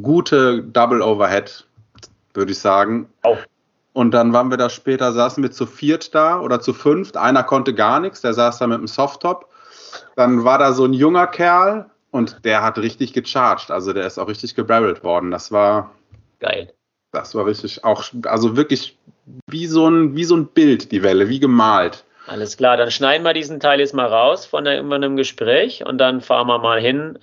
[0.00, 1.66] gute Double Overhead,
[2.34, 3.08] würde ich sagen.
[3.22, 3.38] Auch.
[3.92, 7.16] Und dann waren wir da später, saßen wir zu viert da oder zu fünft.
[7.16, 9.48] Einer konnte gar nichts, der saß da mit dem Softtop.
[10.16, 13.70] Dann war da so ein junger Kerl und der hat richtig gecharged.
[13.70, 15.30] Also der ist auch richtig gebarrelt worden.
[15.30, 15.90] Das war.
[16.38, 16.72] Geil.
[17.12, 18.96] Das war richtig auch, also wirklich
[19.48, 22.04] wie so ein, wie so ein Bild, die Welle, wie gemalt.
[22.28, 25.84] Alles klar, dann schneiden wir diesen Teil jetzt mal raus von, der, von einem Gespräch
[25.84, 27.18] und dann fahren wir mal hin.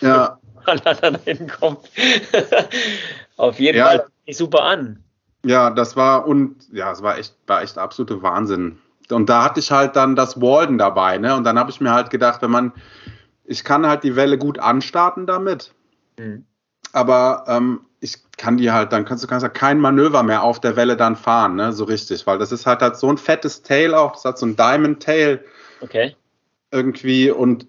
[0.00, 0.35] Ja.
[0.66, 1.88] er dann hinkommt.
[3.36, 3.86] Auf jeden Ja.
[3.86, 5.02] Fall super an.
[5.44, 8.78] Ja, das war und ja, es war echt, war echt absolute Wahnsinn.
[9.10, 11.36] Und da hatte ich halt dann das Walden dabei, ne?
[11.36, 12.72] Und dann habe ich mir halt gedacht, wenn man,
[13.44, 15.72] ich kann halt die Welle gut anstarten damit,
[16.18, 16.44] Mhm.
[16.92, 20.60] aber ähm, ich kann die halt, dann kannst du kannst ja kein Manöver mehr auf
[20.60, 21.72] der Welle dann fahren, ne?
[21.72, 24.46] So richtig, weil das ist halt, halt so ein fettes Tail auch, das hat so
[24.46, 25.44] ein Diamond Tail
[25.80, 26.16] Okay.
[26.72, 27.68] irgendwie und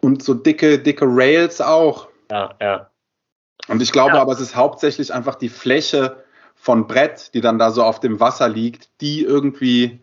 [0.00, 2.08] und so dicke, dicke Rails auch.
[2.30, 2.90] Ja, ja.
[3.68, 4.22] Und ich glaube Ja.
[4.22, 8.18] aber, es ist hauptsächlich einfach die Fläche von Brett, die dann da so auf dem
[8.20, 10.00] Wasser liegt, die irgendwie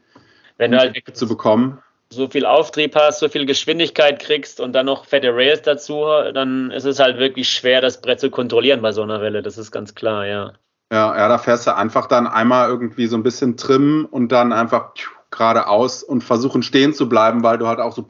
[0.57, 1.79] Wenn du halt zu bekommen.
[2.09, 6.69] so viel Auftrieb hast, so viel Geschwindigkeit kriegst und dann noch fette Rails dazu, dann
[6.71, 9.41] ist es halt wirklich schwer, das Brett zu kontrollieren bei so einer Welle.
[9.41, 10.53] Das ist ganz klar, ja.
[10.91, 14.53] Ja, ja, da fährst du einfach dann einmal irgendwie so ein bisschen trimmen und dann
[14.53, 14.93] einfach
[15.31, 18.05] geradeaus und versuchen stehen zu bleiben, weil du halt auch so.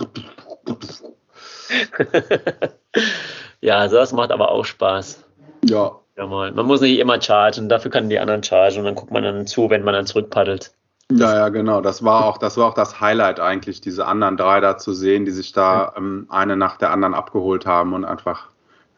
[3.62, 5.24] ja, also das macht aber auch Spaß.
[5.66, 6.52] Ja, Ja, mal.
[6.52, 9.48] Man muss nicht immer chargen, dafür können die anderen chargen und dann guckt man dann
[9.48, 10.72] zu, wenn man dann zurückpaddelt.
[11.12, 11.82] ja, ja, genau.
[11.82, 15.26] Das war auch, das war auch das Highlight eigentlich, diese anderen drei da zu sehen,
[15.26, 18.50] die sich da ähm, eine nach der anderen abgeholt haben und einfach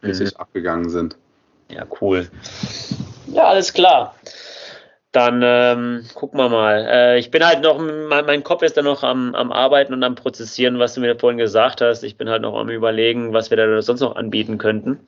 [0.02, 1.16] richtig abgegangen sind.
[1.68, 2.28] Ja, cool.
[3.26, 4.14] Ja, alles klar.
[5.16, 6.86] Dann ähm, gucken wir mal.
[6.86, 10.04] Äh, ich bin halt noch, mein, mein Kopf ist dann noch am, am Arbeiten und
[10.04, 12.02] am Prozessieren, was du mir vorhin gesagt hast.
[12.02, 15.00] Ich bin halt noch am Überlegen, was wir da sonst noch anbieten könnten.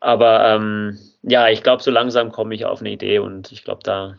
[0.00, 3.82] Aber ähm, ja, ich glaube, so langsam komme ich auf eine Idee und ich glaube,
[3.84, 4.16] da,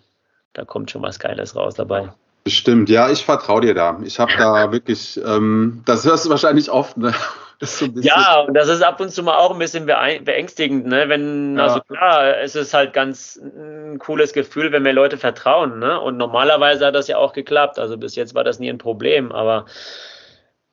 [0.54, 2.10] da kommt schon was Geiles raus dabei.
[2.44, 4.00] Bestimmt, ja, ich vertraue dir da.
[4.06, 7.12] Ich habe da wirklich, ähm, das hörst du wahrscheinlich oft, ne?
[7.62, 11.08] So Ja, und das ist ab und zu mal auch ein bisschen beängstigend, ne?
[11.10, 11.64] Wenn, Ja.
[11.64, 16.00] also klar, es ist halt ganz ein cooles Gefühl, wenn mir Leute vertrauen, ne?
[16.02, 17.78] Und normalerweise hat das ja auch geklappt.
[17.78, 19.66] Also bis jetzt war das nie ein Problem, aber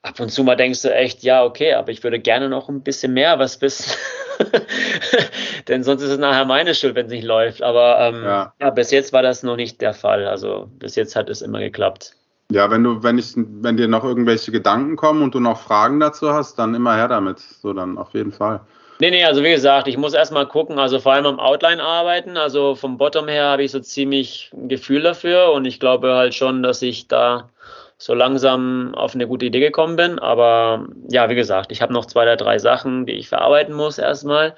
[0.01, 2.81] ab und zu mal denkst du echt, ja, okay, aber ich würde gerne noch ein
[2.81, 3.93] bisschen mehr was wissen.
[5.67, 7.61] Denn sonst ist es nachher meine Schuld, wenn es nicht läuft.
[7.61, 8.53] Aber ähm, Ja.
[8.59, 8.69] ja.
[8.71, 10.27] bis jetzt war das noch nicht der Fall.
[10.27, 12.15] Also bis jetzt hat es immer geklappt.
[12.51, 15.99] Ja, wenn du, wenn ich, wenn dir noch irgendwelche Gedanken kommen und du noch Fragen
[15.99, 17.39] dazu hast, dann immer her damit.
[17.39, 18.61] So dann auf jeden Fall.
[19.01, 22.37] Nee, nee, also wie gesagt, ich muss erstmal gucken, also vor allem am Outline arbeiten.
[22.37, 26.33] Also vom Bottom her habe ich so ziemlich ein Gefühl dafür und ich glaube halt
[26.33, 27.49] schon, dass ich da
[27.97, 30.19] so langsam auf eine gute Idee gekommen bin.
[30.19, 33.99] Aber ja, wie gesagt, ich habe noch zwei oder drei Sachen, die ich verarbeiten muss
[33.99, 34.55] erstmal.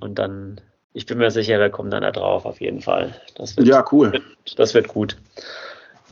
[0.00, 0.60] Und dann,
[0.92, 3.14] ich bin mir sicher, wir kommen dann da drauf, auf jeden Fall.
[3.36, 4.20] Das wird, Ja, cool.
[4.56, 5.16] das wird gut.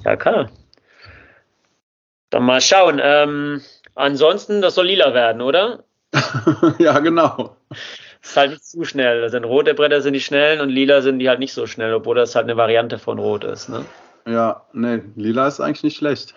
[0.04, 0.48] Ja, klar.
[2.33, 3.01] Dann mal schauen.
[3.01, 3.62] Ähm,
[3.95, 5.85] ansonsten, das soll lila werden, oder?
[6.79, 7.57] ja, genau.
[8.21, 9.31] ist halt nicht zu schnell.
[9.31, 12.16] Sind rote Bretter sind die schnellen und lila sind die halt nicht so schnell, obwohl
[12.16, 13.68] das halt eine Variante von rot ist.
[13.68, 13.85] Ne?
[14.27, 16.35] Ja, nee, lila ist eigentlich nicht schlecht.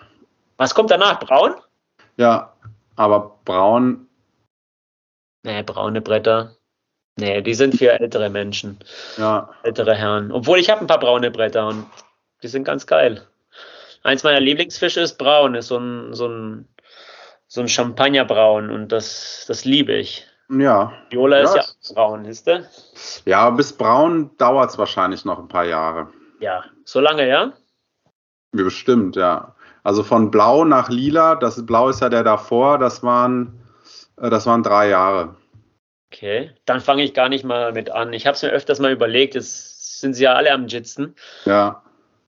[0.56, 1.18] Was kommt danach?
[1.18, 1.54] Braun?
[2.16, 2.52] Ja,
[2.94, 4.06] aber braun,
[5.46, 6.56] Nee, braune Bretter.
[7.18, 8.80] Nee, die sind für ältere Menschen,
[9.16, 10.32] ja, ältere Herren.
[10.32, 11.86] Obwohl ich habe ein paar braune Bretter und
[12.42, 13.24] die sind ganz geil.
[14.06, 16.68] Eins meiner Lieblingsfische ist braun, ist so ein, so ein,
[17.48, 20.26] so ein Champagnerbraun und das, das liebe ich.
[20.48, 20.92] ja.
[21.10, 22.64] Viola ist Ja, ja auch braun, ist der?
[23.24, 26.08] Ja, bis braun dauert es wahrscheinlich noch ein paar Jahre.
[26.40, 27.52] Ja, so lange, ja?
[28.54, 29.54] Ja, Bestimmt, ja.
[29.82, 33.60] Also von blau nach lila, das Blau ist ja der davor, das waren,
[34.16, 35.36] äh, das waren drei Jahre.
[36.12, 38.12] Okay, dann fange ich gar nicht mal mit an.
[38.12, 41.14] Ich habe es mir öfters mal überlegt, jetzt sind sie ja alle am Jitzen.
[41.44, 41.82] Ja,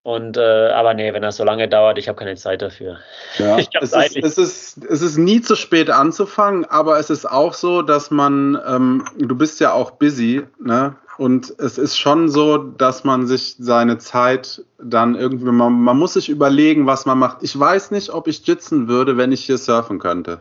[0.08, 2.96] Und äh, aber nee, wenn das so lange dauert, ich habe keine Zeit dafür.
[3.36, 7.30] Ja, Ich es, ist, es, ist, es ist nie zu spät anzufangen, aber es ist
[7.30, 10.96] auch so, dass man, ähm, du bist ja auch busy, ne?
[11.18, 16.14] Und es ist schon so, dass man sich seine Zeit dann irgendwie, man, man muss
[16.14, 17.42] sich überlegen, was man macht.
[17.42, 20.40] Ich weiß nicht, ob ich jitzen würde, wenn ich hier surfen könnte.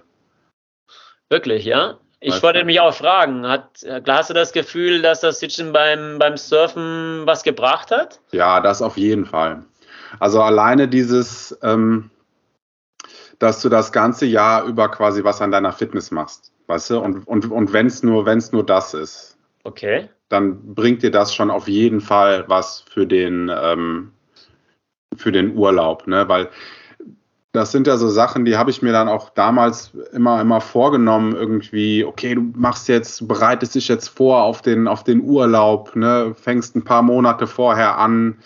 [1.30, 1.97] Wirklich, ja?
[2.19, 6.17] Ich wollte mich auch fragen, hat, äh, hast du das Gefühl, dass das Sitzen beim,
[6.17, 8.19] beim Surfen was gebracht hat?
[8.32, 9.63] Ja, das auf jeden Fall.
[10.19, 12.10] Also alleine dieses, ähm,
[13.39, 16.99] dass du das ganze Jahr über quasi was an deiner Fitness machst, weißt du?
[16.99, 19.38] Und, und, und wenn es nur, wenn's nur das ist.
[19.63, 20.08] Okay.
[20.30, 24.13] dann bringt dir das schon auf jeden Fall was für den, ähm,
[25.15, 26.27] für den Urlaub, ne?
[26.30, 26.49] Weil
[27.53, 31.36] das sind ja so Sachen, die habe ich mir dann auch damals immer, immer vorgenommen,
[31.36, 36.36] irgendwie, okay, du machst jetzt, bereitest dich jetzt vor auf den, auf den Urlaub, ne?
[36.36, 38.39] Fängst ein paar Monate vorher an,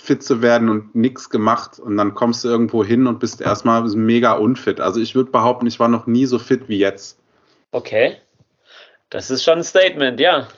[0.00, 3.82] fit zu werden und nichts gemacht und dann kommst du irgendwo hin und bist erstmal
[3.82, 4.80] mega unfit.
[4.80, 7.18] Also ich würde behaupten, ich war noch nie so fit wie jetzt.
[7.70, 8.16] Okay.
[9.10, 10.48] Das ist schon ein Statement, ja.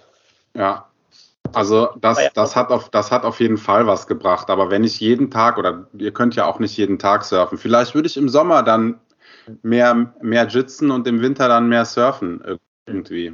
[0.54, 0.88] Ja.
[1.56, 4.50] Also das, das, hat auf, das hat auf jeden Fall was gebracht.
[4.50, 7.94] Aber wenn ich jeden Tag, oder ihr könnt ja auch nicht jeden Tag surfen, vielleicht
[7.94, 9.00] würde ich im Sommer dann
[9.62, 13.32] mehr, mehr jitzen und im Winter dann mehr surfen irgendwie.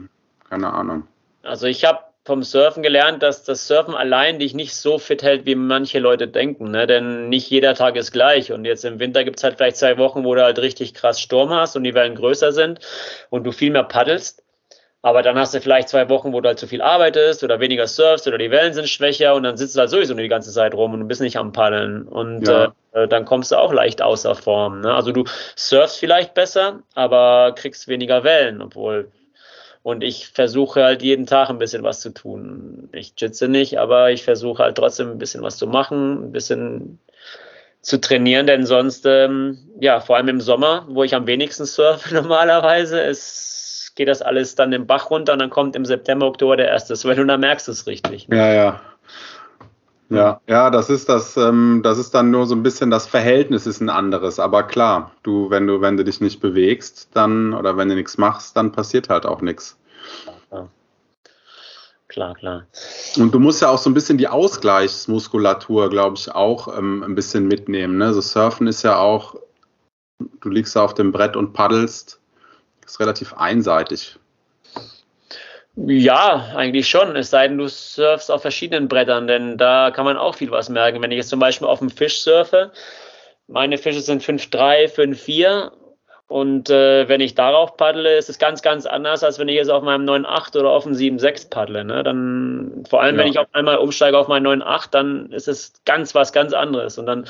[0.48, 1.08] Keine Ahnung.
[1.42, 5.44] Also ich habe vom Surfen gelernt, dass das Surfen allein dich nicht so fit hält,
[5.44, 6.70] wie manche Leute denken.
[6.70, 6.86] Ne?
[6.86, 8.52] Denn nicht jeder Tag ist gleich.
[8.52, 11.20] Und jetzt im Winter gibt es halt vielleicht zwei Wochen, wo du halt richtig krass
[11.20, 12.78] Sturm hast und die Wellen größer sind
[13.30, 14.44] und du viel mehr paddelst.
[15.04, 17.88] Aber dann hast du vielleicht zwei Wochen, wo du halt zu viel arbeitest oder weniger
[17.88, 20.52] surfst oder die Wellen sind schwächer und dann sitzt du halt sowieso nur die ganze
[20.52, 22.02] Zeit rum und du bist nicht am Paddeln.
[22.04, 22.72] Und ja.
[22.92, 24.80] äh, dann kommst du auch leicht außer Form.
[24.80, 24.94] Ne?
[24.94, 25.24] Also du
[25.56, 29.10] surfst vielleicht besser, aber kriegst weniger Wellen, obwohl
[29.82, 32.88] und ich versuche halt jeden Tag ein bisschen was zu tun.
[32.92, 37.00] Ich jitze nicht, aber ich versuche halt trotzdem ein bisschen was zu machen, ein bisschen
[37.80, 42.14] zu trainieren, denn sonst, ähm, ja, vor allem im Sommer, wo ich am wenigsten surfe
[42.14, 43.02] normalerweise,
[43.94, 46.96] geht das alles dann den Bach runter und dann kommt im September, Oktober der erste
[46.96, 48.28] Swell und dann merkst du es richtig.
[48.28, 48.36] Ne?
[48.36, 48.80] Ja, ja.
[50.12, 53.66] Ja, ja, das ist das, ähm, das ist dann nur so ein bisschen das Verhältnis
[53.66, 54.38] ist ein anderes.
[54.38, 58.18] Aber klar, du, wenn du, wenn du dich nicht bewegst, dann oder wenn du nichts
[58.18, 59.78] machst, dann passiert halt auch nichts.
[60.50, 60.68] Klar.
[62.08, 62.66] klar, klar.
[63.16, 67.14] Und du musst ja auch so ein bisschen die Ausgleichsmuskulatur, glaube ich, auch ähm, ein
[67.14, 67.96] bisschen mitnehmen.
[67.96, 68.12] Ne?
[68.12, 69.36] So Surfen ist ja auch,
[70.18, 72.20] du liegst auf dem Brett und paddelst,
[72.92, 74.18] ist relativ einseitig.
[75.76, 77.16] Ja, eigentlich schon.
[77.16, 80.68] Es sei denn, du surfst auf verschiedenen Brettern, denn da kann man auch viel was
[80.68, 81.00] merken.
[81.00, 82.70] Wenn ich jetzt zum Beispiel auf dem Fisch surfe,
[83.48, 85.70] meine Fische sind 5,3, 5,4
[86.26, 89.70] und äh, wenn ich darauf paddle, ist es ganz, ganz anders, als wenn ich jetzt
[89.70, 91.84] auf meinem 9,8 oder auf dem 7,6 paddle.
[91.84, 92.02] Ne?
[92.02, 93.22] Dann, vor allem, ja.
[93.22, 96.98] wenn ich auf einmal umsteige auf meinen 9,8, dann ist es ganz was ganz anderes.
[96.98, 97.26] Und dann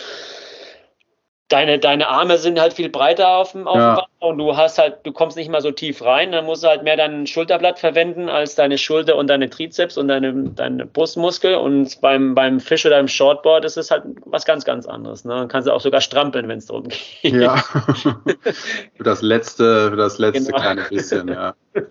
[1.52, 3.94] deine, deine Arme sind halt viel breiter auf dem, auf ja.
[3.94, 6.64] dem Wasser und du hast halt, du kommst nicht mal so tief rein, dann musst
[6.64, 10.86] du halt mehr dein Schulterblatt verwenden als deine Schulter und deine Trizeps und deine, deine
[10.86, 15.24] Brustmuskel und beim, beim Fisch oder im Shortboard ist es halt was ganz, ganz anderes.
[15.24, 15.34] Ne?
[15.34, 17.34] Dann kannst du auch sogar strampeln, wenn es darum geht.
[17.34, 17.56] Ja,
[18.94, 20.60] für das letzte, für das letzte genau.
[20.60, 21.54] kleine bisschen, ja.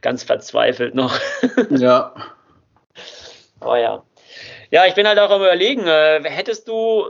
[0.00, 1.18] Ganz verzweifelt noch.
[1.70, 2.14] ja.
[3.60, 4.02] Oh ja.
[4.70, 7.04] Ja, ich bin halt auch am überlegen, äh, hättest du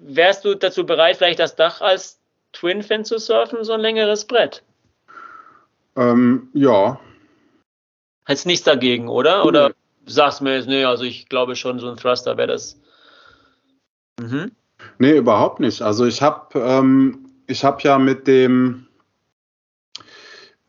[0.00, 2.18] wärst du dazu bereit, vielleicht das Dach als
[2.52, 4.62] Twin-Fin zu surfen, so ein längeres Brett?
[5.96, 6.98] Ähm, ja.
[8.24, 9.44] Hättest nichts dagegen, oder?
[9.44, 9.74] Oder nee.
[10.06, 12.80] sagst du mir jetzt, nee, also ich glaube schon, so ein Thruster wäre das.
[14.20, 14.52] Mhm.
[14.98, 15.82] Nee, überhaupt nicht.
[15.82, 18.86] Also ich habe ähm, hab ja mit dem,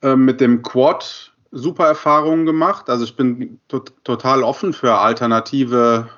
[0.02, 2.90] äh, mit dem Quad super Erfahrungen gemacht.
[2.90, 6.10] Also ich bin to total offen für alternative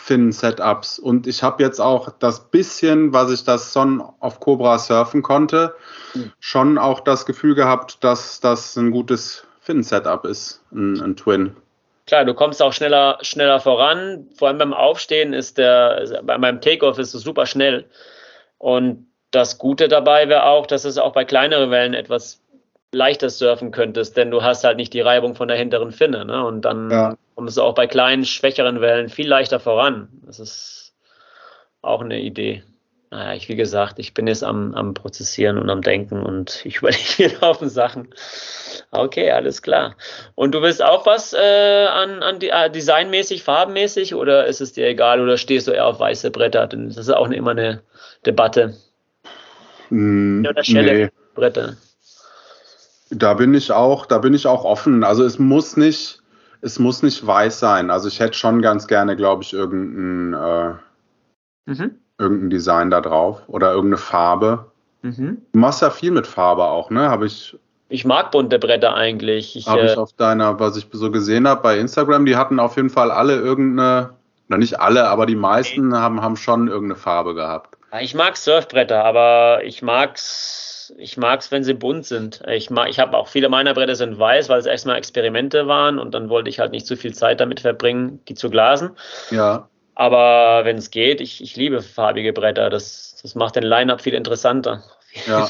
[0.00, 0.98] Fin-Setups.
[0.98, 5.74] Und ich habe jetzt auch das bisschen, was ich das Son auf Cobra surfen konnte,
[6.14, 6.32] mhm.
[6.40, 11.54] schon auch das Gefühl gehabt, dass das ein gutes Fin-Setup ist, ein, ein, Twin.
[12.06, 14.28] Klar, du kommst auch schneller, schneller voran.
[14.36, 17.84] Vor allem beim Aufstehen ist der, bei meinem Takeoff ist es super schnell.
[18.58, 22.39] Und das Gute dabei wäre auch, dass es auch bei kleineren Wellen etwas
[22.92, 26.24] leichter surfen könntest, denn du hast halt nicht die Reibung von der hinteren Finne.
[26.24, 26.44] Ne?
[26.44, 27.16] Und dann ja.
[27.34, 30.08] kommst du auch bei kleinen, schwächeren Wellen viel leichter voran.
[30.26, 30.94] Das ist
[31.82, 32.62] auch eine Idee.
[33.12, 36.76] Naja, ich, wie gesagt, ich bin jetzt am, am Prozessieren und am Denken und ich
[36.76, 38.08] überlege mir auf Sachen.
[38.92, 39.96] Okay, alles klar.
[40.34, 44.72] Und du willst auch was äh, an, an die, äh, designmäßig, farbenmäßig oder ist es
[44.72, 46.66] dir egal oder stehst du eher auf weiße Bretter?
[46.66, 47.82] Das ist auch immer eine
[48.26, 48.74] Debatte.
[49.90, 51.10] Mm, oder Schelle nee.
[51.34, 51.76] Bretter.
[53.10, 55.04] Da bin ich auch, da bin ich auch offen.
[55.04, 56.22] Also es muss nicht,
[56.60, 57.90] es muss nicht weiß sein.
[57.90, 61.98] Also ich hätte schon ganz gerne, glaube ich, irgendein, äh, mhm.
[62.18, 64.70] irgendein Design da drauf oder irgendeine Farbe.
[65.02, 65.38] Mhm.
[65.52, 67.10] Du machst ja viel mit Farbe auch, ne?
[67.10, 67.58] Habe ich.
[67.88, 69.66] Ich mag bunte Bretter eigentlich.
[69.66, 72.76] Habe ich äh, auf deiner, was ich so gesehen habe bei Instagram, die hatten auf
[72.76, 74.10] jeden Fall alle irgendeine,
[74.48, 77.76] oder nicht alle, aber die meisten haben, haben schon irgendeine Farbe gehabt.
[78.00, 82.42] Ich mag Surfbretter, aber ich mag's ich mag es, wenn sie bunt sind.
[82.48, 85.98] Ich, mag, ich habe auch viele meiner Bretter sind weiß, weil es erstmal Experimente waren
[85.98, 88.90] und dann wollte ich halt nicht zu viel Zeit damit verbringen, die zu glasen.
[89.30, 89.68] Ja.
[89.94, 92.70] Aber wenn es geht, ich, ich liebe farbige Bretter.
[92.70, 94.82] Das, das macht den Line-Up viel interessanter.
[95.26, 95.48] Ja.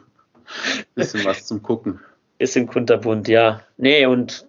[0.94, 2.00] Bisschen was zum Gucken.
[2.38, 3.62] Bisschen kunterbunt, ja.
[3.76, 4.46] Nee, und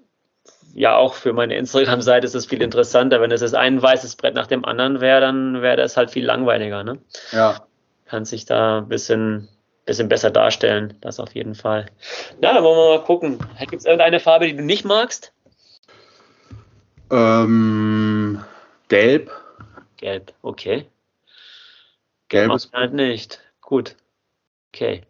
[0.73, 3.19] ja, auch für meine Instagram-Seite ist es viel interessanter.
[3.19, 6.23] Wenn es jetzt ein weißes Brett nach dem anderen wäre, dann wäre das halt viel
[6.23, 6.99] langweiliger, ne?
[7.31, 7.65] Ja.
[8.05, 9.49] Kann sich da ein bisschen
[9.87, 10.95] bisschen besser darstellen.
[11.01, 11.87] Das auf jeden Fall.
[12.39, 13.39] Na, dann wollen wir mal gucken.
[13.59, 15.33] Gibt es irgendeine Farbe, die du nicht magst?
[17.09, 18.43] Ähm,
[18.89, 19.31] gelb.
[19.97, 20.85] Gelb, okay.
[22.29, 23.39] Gelb ist halt nicht.
[23.61, 23.95] Gut.
[24.73, 25.01] Okay.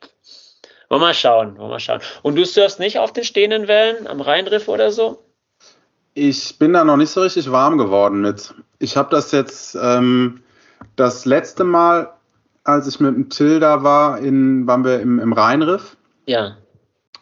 [0.90, 2.02] Wollen wir mal schauen, wollen wir mal schauen.
[2.22, 5.24] Und du surfst nicht auf den stehenden Wellen am Rheinriff oder so?
[6.14, 8.54] Ich bin da noch nicht so richtig warm geworden mit.
[8.80, 10.44] Ich habe das jetzt ähm,
[10.96, 12.14] das letzte Mal,
[12.68, 15.96] als ich mit dem Till da war, in, waren wir im, im Rheinriff.
[16.26, 16.58] Ja.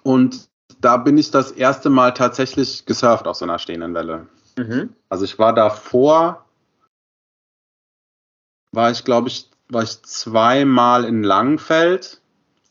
[0.02, 0.50] Und
[0.82, 4.28] da bin ich das erste Mal tatsächlich gesurft auf so einer stehenden Welle.
[4.58, 4.90] Mhm.
[5.08, 6.46] Also ich war davor,
[8.72, 12.22] war ich glaube ich, war ich zweimal in Langenfeld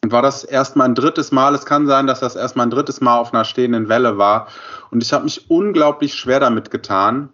[0.03, 1.55] und war das erstmal ein drittes Mal.
[1.55, 4.49] Es kann sein, dass das erstmal ein drittes Mal auf einer stehenden Welle war.
[4.91, 7.33] Und ich habe mich unglaublich schwer damit getan.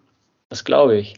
[0.50, 1.16] Das glaube ich.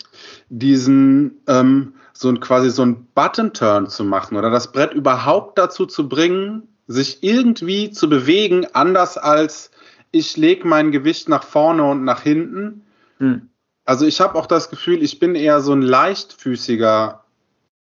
[0.51, 5.87] Diesen, ähm, so ein quasi so ein Button-Turn zu machen oder das Brett überhaupt dazu
[5.87, 9.70] zu bringen, sich irgendwie zu bewegen, anders als
[10.12, 12.85] ich lege mein Gewicht nach vorne und nach hinten.
[13.18, 13.49] Hm.
[13.87, 17.24] Also ich habe auch das Gefühl, ich bin eher so ein leichtfüßiger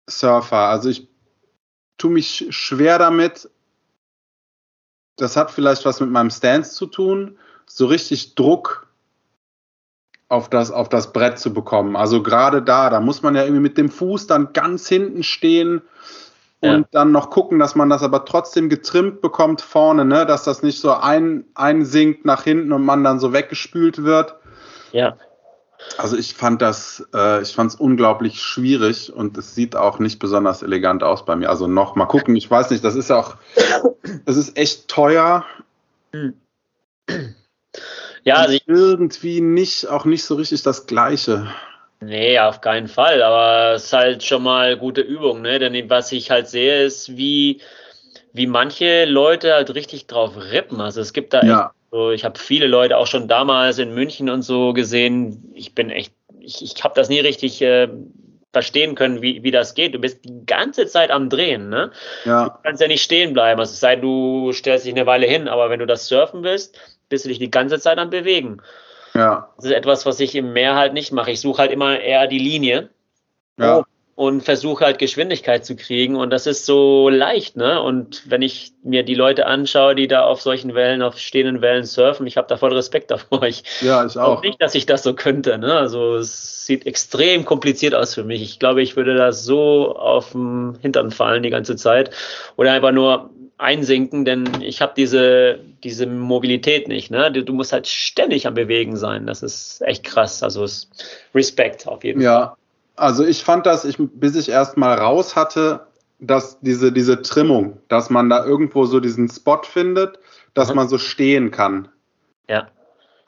[0.08, 0.68] Surfer.
[0.68, 1.08] Also ich
[1.98, 3.50] tue mich schwer damit,
[5.16, 8.88] das hat vielleicht was mit meinem Stance zu tun, so richtig Druck
[10.32, 11.94] auf das, auf das Brett zu bekommen.
[11.94, 15.82] Also gerade da, da muss man ja irgendwie mit dem Fuß dann ganz hinten stehen
[16.60, 16.84] und ja.
[16.90, 20.24] dann noch gucken, dass man das aber trotzdem getrimmt bekommt vorne, ne?
[20.24, 24.36] dass das nicht so ein, einsinkt nach hinten und man dann so weggespült wird.
[24.92, 25.16] Ja.
[25.98, 30.18] Also ich fand das, äh, ich fand es unglaublich schwierig und es sieht auch nicht
[30.18, 31.50] besonders elegant aus bei mir.
[31.50, 33.36] Also noch mal gucken, ich weiß nicht, das ist auch,
[34.24, 35.44] das ist echt teuer.
[38.24, 41.52] Ja, also irgendwie nicht, auch nicht so richtig das Gleiche.
[42.00, 45.58] Nee, auf keinen Fall, aber es ist halt schon mal gute Übung, ne?
[45.58, 47.60] Denn was ich halt sehe, ist, wie,
[48.32, 50.80] wie manche Leute halt richtig drauf rippen.
[50.80, 51.66] Also es gibt da ja.
[51.66, 55.52] echt so, ich habe viele Leute auch schon damals in München und so gesehen.
[55.54, 57.88] Ich bin echt, ich, ich habe das nie richtig äh,
[58.52, 59.94] verstehen können, wie, wie das geht.
[59.94, 61.90] Du bist die ganze Zeit am Drehen, ne?
[62.24, 62.48] Ja.
[62.48, 63.60] Du kannst ja nicht stehen bleiben.
[63.60, 66.78] Also es sei du stellst dich eine Weile hin, aber wenn du das surfen willst,
[67.12, 68.60] bist du dich die ganze Zeit am Bewegen.
[69.14, 69.50] Ja.
[69.56, 71.30] Das ist etwas, was ich im Meer halt nicht mache.
[71.30, 72.88] Ich suche halt immer eher die Linie.
[73.58, 73.84] Ja
[74.14, 77.82] und versuche halt Geschwindigkeit zu kriegen und das ist so leicht, ne?
[77.82, 81.84] Und wenn ich mir die Leute anschaue, die da auf solchen Wellen, auf stehenden Wellen
[81.84, 83.42] surfen, ich habe da voll Respekt davor.
[83.44, 84.42] Ich ja, ich auch.
[84.42, 85.74] Nicht, dass ich das so könnte, ne?
[85.74, 88.42] Also es sieht extrem kompliziert aus für mich.
[88.42, 92.10] Ich glaube, ich würde da so auf dem Hintern fallen die ganze Zeit
[92.56, 93.30] oder einfach nur
[93.62, 97.10] einsinken, denn ich habe diese, diese Mobilität nicht.
[97.10, 97.30] Ne?
[97.30, 99.26] Du, musst halt ständig am Bewegen sein.
[99.26, 100.42] Das ist echt krass.
[100.42, 100.66] Also
[101.34, 102.56] Respekt auf jeden ja, Fall.
[102.96, 105.86] Also ich fand das, ich, bis ich erst mal raus hatte,
[106.18, 110.18] dass diese, diese Trimmung, dass man da irgendwo so diesen Spot findet,
[110.54, 110.76] dass mhm.
[110.76, 111.88] man so stehen kann.
[112.48, 112.68] Ja.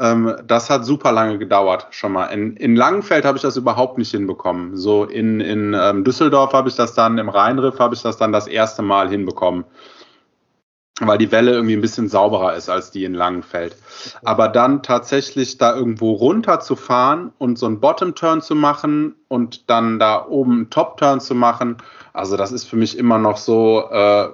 [0.00, 2.26] Ähm, das hat super lange gedauert schon mal.
[2.26, 4.76] In, in Langenfeld habe ich das überhaupt nicht hinbekommen.
[4.76, 8.32] So in, in ähm, Düsseldorf habe ich das dann, im Rheinriff habe ich das dann
[8.32, 9.64] das erste Mal hinbekommen
[11.00, 13.76] weil die Welle irgendwie ein bisschen sauberer ist als die in Langenfeld.
[14.22, 19.68] Aber dann tatsächlich da irgendwo runter zu fahren und so einen Bottom-Turn zu machen und
[19.68, 21.78] dann da oben einen Top-Turn zu machen,
[22.12, 24.28] also das ist für mich immer noch so äh,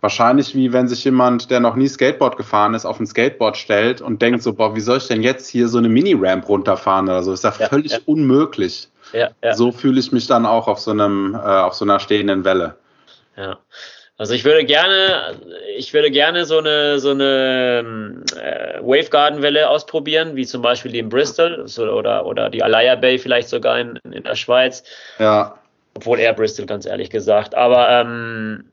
[0.00, 4.00] wahrscheinlich wie wenn sich jemand, der noch nie Skateboard gefahren ist, auf ein Skateboard stellt
[4.00, 7.24] und denkt so, boah, wie soll ich denn jetzt hier so eine Mini-Ramp runterfahren oder
[7.24, 7.32] so?
[7.32, 7.98] Ist ja, ja völlig ja.
[8.06, 8.88] unmöglich.
[9.12, 12.44] Ja, so fühle ich mich dann auch auf so einem, äh, auf so einer stehenden
[12.44, 12.76] Welle.
[13.36, 13.58] Ja.
[14.18, 15.38] Also ich würde gerne,
[15.76, 21.10] ich würde gerne so eine so eine äh, Wavegarden-Welle ausprobieren, wie zum Beispiel die in
[21.10, 24.84] Bristol so, oder oder die Alaya Bay vielleicht sogar in, in der Schweiz.
[25.18, 25.58] Ja.
[25.94, 27.54] Obwohl eher Bristol, ganz ehrlich gesagt.
[27.54, 28.72] Aber ähm,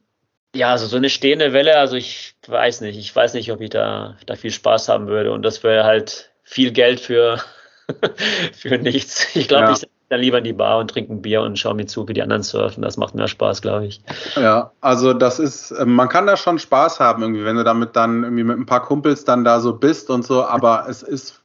[0.56, 3.70] ja, also so eine stehende Welle, also ich weiß nicht, ich weiß nicht, ob ich
[3.70, 5.32] da, da viel Spaß haben würde.
[5.32, 7.41] Und das wäre halt viel Geld für,
[8.54, 9.36] für nichts.
[9.36, 9.74] Ich glaube, ja.
[9.74, 12.14] ich dann lieber in die Bar und trinke ein Bier und schaue mir zu, wie
[12.14, 12.84] die anderen surfen.
[12.84, 14.01] Das macht mehr Spaß, glaube ich.
[14.36, 17.95] Ja, also das ist, äh, man kann da schon Spaß haben, irgendwie, wenn du damit
[17.95, 21.41] dann irgendwie mit ein paar Kumpels dann da so bist und so, aber es ist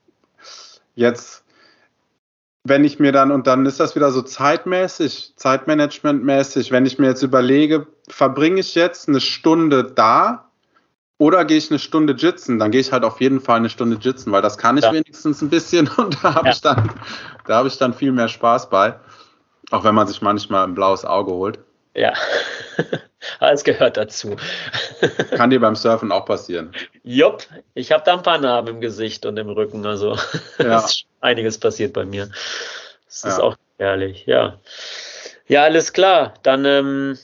[0.94, 1.44] jetzt,
[2.64, 7.06] wenn ich mir dann, und dann ist das wieder so zeitmäßig, zeitmanagementmäßig, wenn ich mir
[7.06, 10.47] jetzt überlege, verbringe ich jetzt eine Stunde da
[11.18, 13.98] oder gehe ich eine Stunde jitzen, dann gehe ich halt auf jeden Fall eine Stunde
[14.00, 14.92] jitzen, weil das kann ich ja.
[14.92, 16.52] wenigstens ein bisschen und da habe ja.
[16.52, 16.90] ich dann,
[17.46, 18.94] da habe ich dann viel mehr Spaß bei.
[19.70, 21.58] Auch wenn man sich manchmal ein blaues Auge holt.
[21.94, 22.14] Ja,
[23.40, 24.36] alles gehört dazu.
[25.36, 26.72] Kann dir beim Surfen auch passieren.
[27.02, 27.44] Jupp,
[27.74, 30.16] ich habe da ein paar Narben im Gesicht und im Rücken, also
[30.58, 30.78] ja.
[30.78, 32.30] ist einiges passiert bei mir.
[33.06, 33.44] Das ist ja.
[33.44, 34.58] auch ehrlich, ja.
[35.48, 36.34] Ja, alles klar.
[36.42, 37.18] Dann ähm,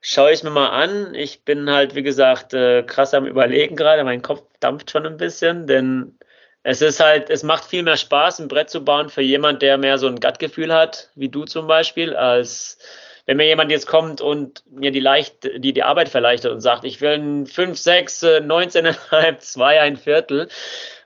[0.00, 1.14] schaue ich mir mal an.
[1.14, 4.04] Ich bin halt, wie gesagt, äh, krass am Überlegen gerade.
[4.04, 6.18] Mein Kopf dampft schon ein bisschen, denn
[6.62, 9.78] es ist halt, es macht viel mehr Spaß, ein Brett zu bauen für jemand, der
[9.78, 12.78] mehr so ein Gut-Gefühl hat, wie du zum Beispiel, als
[13.26, 16.84] wenn mir jemand jetzt kommt und mir die, leicht, die, die Arbeit verleichtert und sagt,
[16.84, 20.48] ich will ein 5, 6, 19,5, 2, ein Viertel.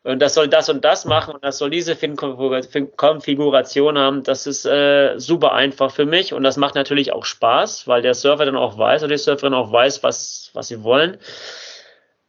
[0.04, 1.96] Und das soll das und das machen und das soll diese
[2.96, 4.22] Konfiguration haben.
[4.24, 8.14] Das ist äh, super einfach für mich und das macht natürlich auch Spaß, weil der
[8.14, 11.18] Surfer dann auch weiß oder die Surferin auch weiß, was, was sie wollen.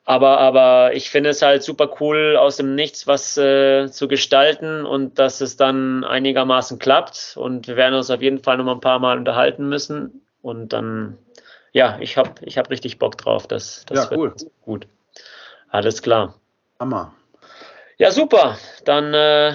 [0.06, 4.86] Aber, aber ich finde es halt super cool, aus dem Nichts was äh, zu gestalten
[4.86, 7.38] und dass es dann einigermaßen klappt.
[7.38, 10.22] Und wir werden uns auf jeden Fall noch mal ein paar Mal unterhalten müssen.
[10.42, 11.18] Und dann,
[11.72, 13.48] ja, ich habe ich hab richtig Bock drauf.
[13.48, 14.34] Das, das ja, cool.
[14.62, 14.88] gut.
[15.70, 16.36] Alles klar.
[16.80, 17.14] Hammer.
[17.98, 18.58] Ja, super.
[18.86, 19.54] Dann, äh,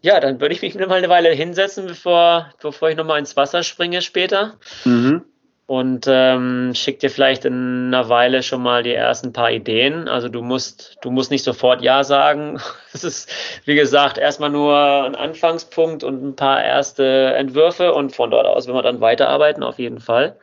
[0.00, 3.62] ja, dann würde ich mich mal eine Weile hinsetzen, bevor, bevor ich nochmal ins Wasser
[3.62, 4.58] springe später.
[4.84, 5.24] Mhm
[5.72, 10.06] und ähm, schick dir vielleicht in einer Weile schon mal die ersten paar Ideen.
[10.06, 12.60] Also du musst, du musst nicht sofort Ja sagen.
[12.92, 13.32] Es ist,
[13.64, 18.66] wie gesagt, erstmal nur ein Anfangspunkt und ein paar erste Entwürfe und von dort aus
[18.66, 20.36] werden wir dann weiterarbeiten, auf jeden Fall.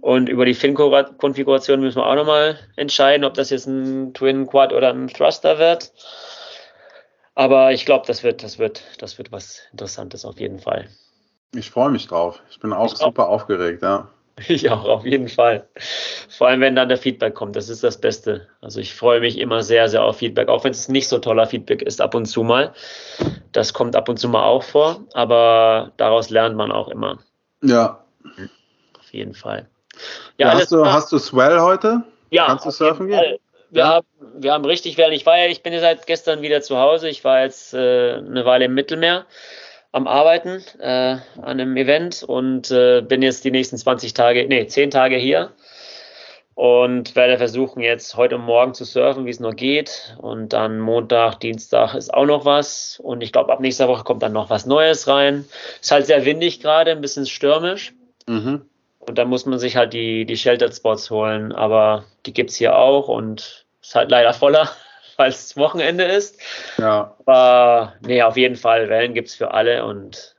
[0.00, 4.72] Und über die Fin-Konfiguration müssen wir auch nochmal entscheiden, ob das jetzt ein Twin Quad
[4.72, 5.92] oder ein Thruster wird.
[7.34, 10.88] Aber ich glaube, das wird, das wird, das wird was Interessantes auf jeden Fall.
[11.54, 12.42] Ich freue mich drauf.
[12.50, 13.34] Ich bin auch ich super auch.
[13.34, 14.08] aufgeregt, ja.
[14.48, 15.68] Ich auch, auf jeden Fall.
[16.28, 18.46] Vor allem, wenn dann der Feedback kommt, das ist das Beste.
[18.60, 21.46] Also ich freue mich immer sehr, sehr auf Feedback, auch wenn es nicht so toller
[21.46, 22.72] Feedback ist, ab und zu mal.
[23.50, 27.18] Das kommt ab und zu mal auch vor, aber daraus lernt man auch immer.
[27.62, 28.04] Ja.
[28.98, 29.68] Auf jeden Fall.
[30.36, 32.02] Ja, hast, du, hast du Swell heute?
[32.30, 32.46] Ja.
[32.46, 33.38] Kannst du surfen gehen?
[33.70, 33.88] Wir, ja.
[33.88, 35.12] haben, wir haben richtig werden.
[35.12, 37.08] Ich war ja, ich bin ja seit gestern wieder zu Hause.
[37.08, 39.26] Ich war jetzt äh, eine Weile im Mittelmeer
[39.92, 44.66] am Arbeiten äh, an einem Event und äh, bin jetzt die nächsten 20 Tage, nee,
[44.66, 45.52] 10 Tage hier
[46.58, 50.16] und werde versuchen, jetzt heute und morgen zu surfen, wie es nur geht.
[50.18, 53.00] Und dann Montag, Dienstag ist auch noch was.
[53.00, 55.44] Und ich glaube, ab nächster Woche kommt dann noch was Neues rein.
[55.80, 57.94] Ist halt sehr windig gerade, ein bisschen stürmisch.
[58.26, 58.62] Mhm.
[59.08, 61.52] Und dann muss man sich halt die, die Sheltered Spots holen.
[61.52, 64.68] Aber die gibt es hier auch und ist halt leider voller
[65.18, 66.40] weil es Wochenende ist.
[66.78, 67.14] Ja.
[67.26, 70.36] Aber nee, auf jeden Fall, Wellen gibt es für alle und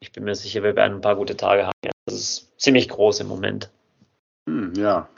[0.00, 1.72] ich bin mir sicher, wir werden ein paar gute Tage haben.
[2.06, 3.70] Das ist ziemlich groß im Moment.
[4.48, 5.08] Hm, ja,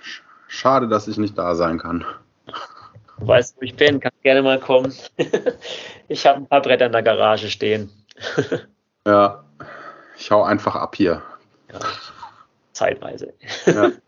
[0.49, 2.05] schade, dass ich nicht da sein kann.
[3.19, 4.93] Du weißt, wo ich bin, kannst gerne mal kommen.
[6.09, 7.91] ich habe ein paar Bretter in der Garage stehen.
[9.07, 9.45] ja,
[10.19, 11.23] ich hau einfach ab hier.
[11.73, 11.79] Ja,
[12.77, 13.35] zeitweise.
[13.67, 13.93] Ja.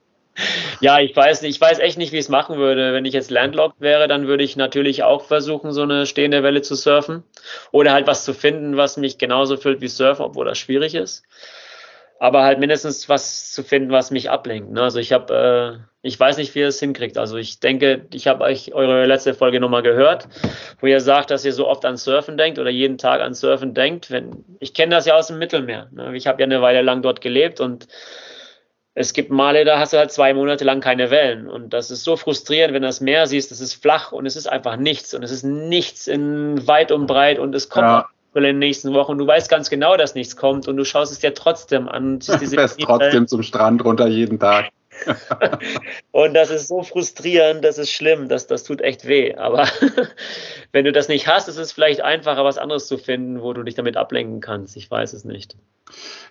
[0.80, 2.92] Ja, ich weiß nicht, ich weiß echt nicht, wie ich es machen würde.
[2.92, 6.62] Wenn ich jetzt landlocked wäre, dann würde ich natürlich auch versuchen, so eine stehende Welle
[6.62, 7.24] zu surfen.
[7.72, 11.24] Oder halt was zu finden, was mich genauso füllt wie Surfen, obwohl das schwierig ist.
[12.20, 14.72] Aber halt mindestens was zu finden, was mich ablenkt.
[14.72, 14.82] Ne?
[14.82, 17.16] Also ich habe, äh, ich weiß nicht, wie ihr es hinkriegt.
[17.16, 20.28] Also ich denke, ich habe euch eure letzte Folge nochmal gehört,
[20.80, 23.72] wo ihr sagt, dass ihr so oft an Surfen denkt oder jeden Tag an Surfen
[23.72, 24.10] denkt.
[24.10, 25.88] Wenn, ich kenne das ja aus dem Mittelmeer.
[25.92, 26.16] Ne?
[26.16, 27.86] Ich habe ja eine Weile lang dort gelebt und
[28.98, 31.48] es gibt Male, da hast du halt zwei Monate lang keine Wellen.
[31.48, 34.34] Und das ist so frustrierend, wenn du das Meer siehst, es ist flach und es
[34.34, 35.14] ist einfach nichts.
[35.14, 38.08] Und es ist nichts in weit und breit und es kommt ja.
[38.34, 39.12] in den nächsten Wochen.
[39.12, 42.18] Und du weißt ganz genau, dass nichts kommt und du schaust es dir trotzdem an.
[42.26, 44.70] Du fährst trotzdem zum Strand runter jeden Tag.
[46.10, 49.36] und das ist so frustrierend, das ist schlimm, das, das tut echt weh.
[49.36, 49.68] Aber
[50.72, 53.62] wenn du das nicht hast, ist es vielleicht einfacher, was anderes zu finden, wo du
[53.62, 54.76] dich damit ablenken kannst.
[54.76, 55.54] Ich weiß es nicht.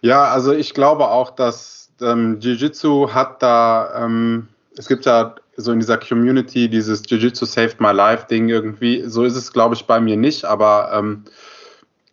[0.01, 5.71] Ja, also ich glaube auch, dass ähm, Jiu-Jitsu hat da, ähm, es gibt ja so
[5.71, 9.03] in dieser Community dieses Jiu-Jitsu Saved My Life Ding irgendwie.
[9.07, 11.25] So ist es, glaube ich, bei mir nicht, aber ähm,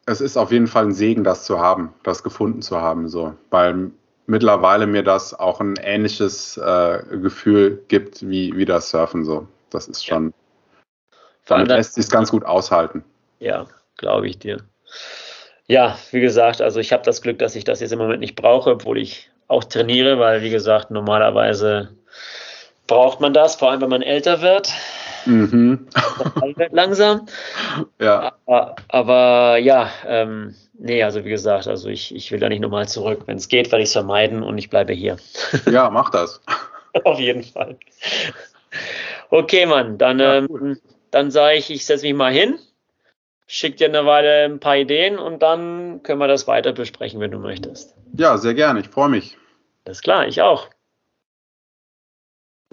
[0.07, 3.35] es ist auf jeden Fall ein Segen, das zu haben, das gefunden zu haben, so,
[3.51, 3.91] weil
[4.27, 9.47] mittlerweile mir das auch ein ähnliches äh, Gefühl gibt wie, wie das Surfen, so.
[9.71, 11.17] Das ist schon, ja.
[11.47, 13.05] damit lässt sich ganz gut aushalten.
[13.41, 13.67] Ja,
[13.97, 14.59] glaube ich dir.
[15.67, 18.37] Ja, wie gesagt, also ich habe das Glück, dass ich das jetzt im Moment nicht
[18.37, 21.91] brauche, obwohl ich auch trainiere, weil wie gesagt, normalerweise
[22.87, 24.73] braucht man das, vor allem wenn man älter wird.
[25.27, 25.89] Mhm.
[26.71, 27.27] langsam.
[28.01, 28.35] Ja.
[28.47, 32.87] Aber, aber ja, ähm, nee, also wie gesagt, also ich, ich will da nicht nochmal
[32.87, 33.23] zurück.
[33.27, 35.17] Wenn es geht, werde ich es vermeiden und ich bleibe hier.
[35.71, 36.41] Ja, mach das.
[37.05, 37.77] Auf jeden Fall.
[39.31, 40.79] Okay, Mann, dann, ja, ähm,
[41.11, 42.59] dann sage ich, ich setze mich mal hin,
[43.47, 47.31] schicke dir eine Weile ein paar Ideen und dann können wir das weiter besprechen, wenn
[47.33, 47.95] du möchtest.
[48.17, 48.81] Ja, sehr gerne.
[48.81, 49.37] Ich freue mich.
[49.85, 50.69] Alles klar, ich auch.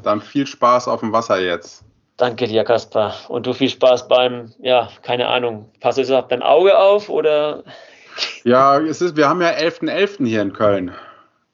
[0.01, 1.83] Dann viel Spaß auf dem Wasser jetzt.
[2.17, 3.15] Danke dir, Kaspar.
[3.29, 5.71] Und du viel Spaß beim, ja, keine Ahnung.
[5.79, 7.63] Passt du auf dein Auge auf oder?
[8.43, 9.89] Ja, es ist, wir haben ja 11.11.
[9.89, 10.27] .11.
[10.27, 10.95] hier in Köln.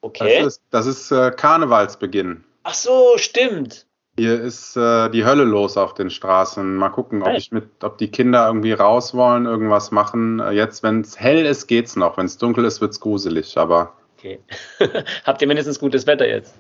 [0.01, 0.39] Okay.
[0.39, 2.43] Das ist, das ist äh, Karnevalsbeginn.
[2.63, 3.86] Ach so, stimmt.
[4.19, 6.75] Hier ist äh, die Hölle los auf den Straßen.
[6.75, 10.39] Mal gucken, ob ich mit, ob die Kinder irgendwie raus wollen, irgendwas machen.
[10.39, 12.17] Äh, jetzt, wenn es hell ist, geht's noch.
[12.17, 13.57] Wenn es dunkel ist, wird's gruselig.
[13.59, 14.39] Aber okay.
[15.23, 16.55] Habt ihr mindestens gutes Wetter jetzt?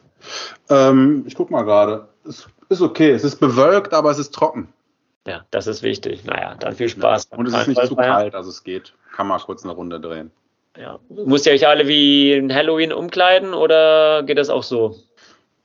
[0.69, 2.07] Ähm, ich guck mal gerade.
[2.27, 3.09] Es ist okay.
[3.09, 4.71] Es ist bewölkt, aber es ist trocken.
[5.25, 6.25] Ja, das ist wichtig.
[6.25, 7.29] Naja, dann viel Spaß.
[7.31, 7.37] Ja.
[7.37, 8.93] Und es ist nicht zu kalt, also es geht.
[9.15, 10.31] Kann man kurz eine Runde drehen.
[10.79, 10.99] Ja.
[11.09, 14.95] Müsst ihr euch alle wie in Halloween umkleiden oder geht das auch so?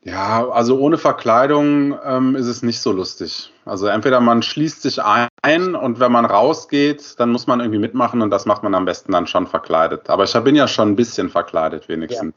[0.05, 3.53] Ja, also ohne Verkleidung ähm, ist es nicht so lustig.
[3.65, 8.21] Also entweder man schließt sich ein und wenn man rausgeht, dann muss man irgendwie mitmachen
[8.21, 10.11] und das macht man am besten dann schon verkleidet.
[10.11, 12.35] Aber ich bin ja schon ein bisschen verkleidet wenigstens.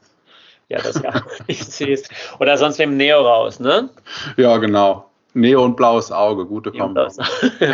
[0.68, 1.22] Ja, ja das ja.
[1.48, 2.08] ich sehe es.
[2.38, 3.88] Oder sonst mit dem Neo raus, ne?
[4.36, 5.10] Ja, genau.
[5.34, 7.08] Neo und blaues Auge, gute Kombo.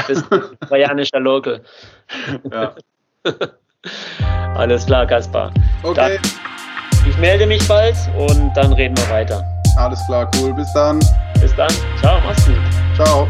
[0.09, 0.25] Bist
[0.69, 1.63] trojanischer Local.
[2.51, 2.75] Ja.
[4.57, 5.53] Alles klar, Kaspar.
[5.83, 6.19] Okay.
[6.23, 9.52] Dann, ich melde mich bald und dann reden wir weiter.
[9.77, 10.53] Alles klar, cool.
[10.55, 10.99] Bis dann.
[11.41, 11.73] Bis dann.
[12.01, 12.57] Ciao, mach's gut.
[12.97, 13.29] Ciao.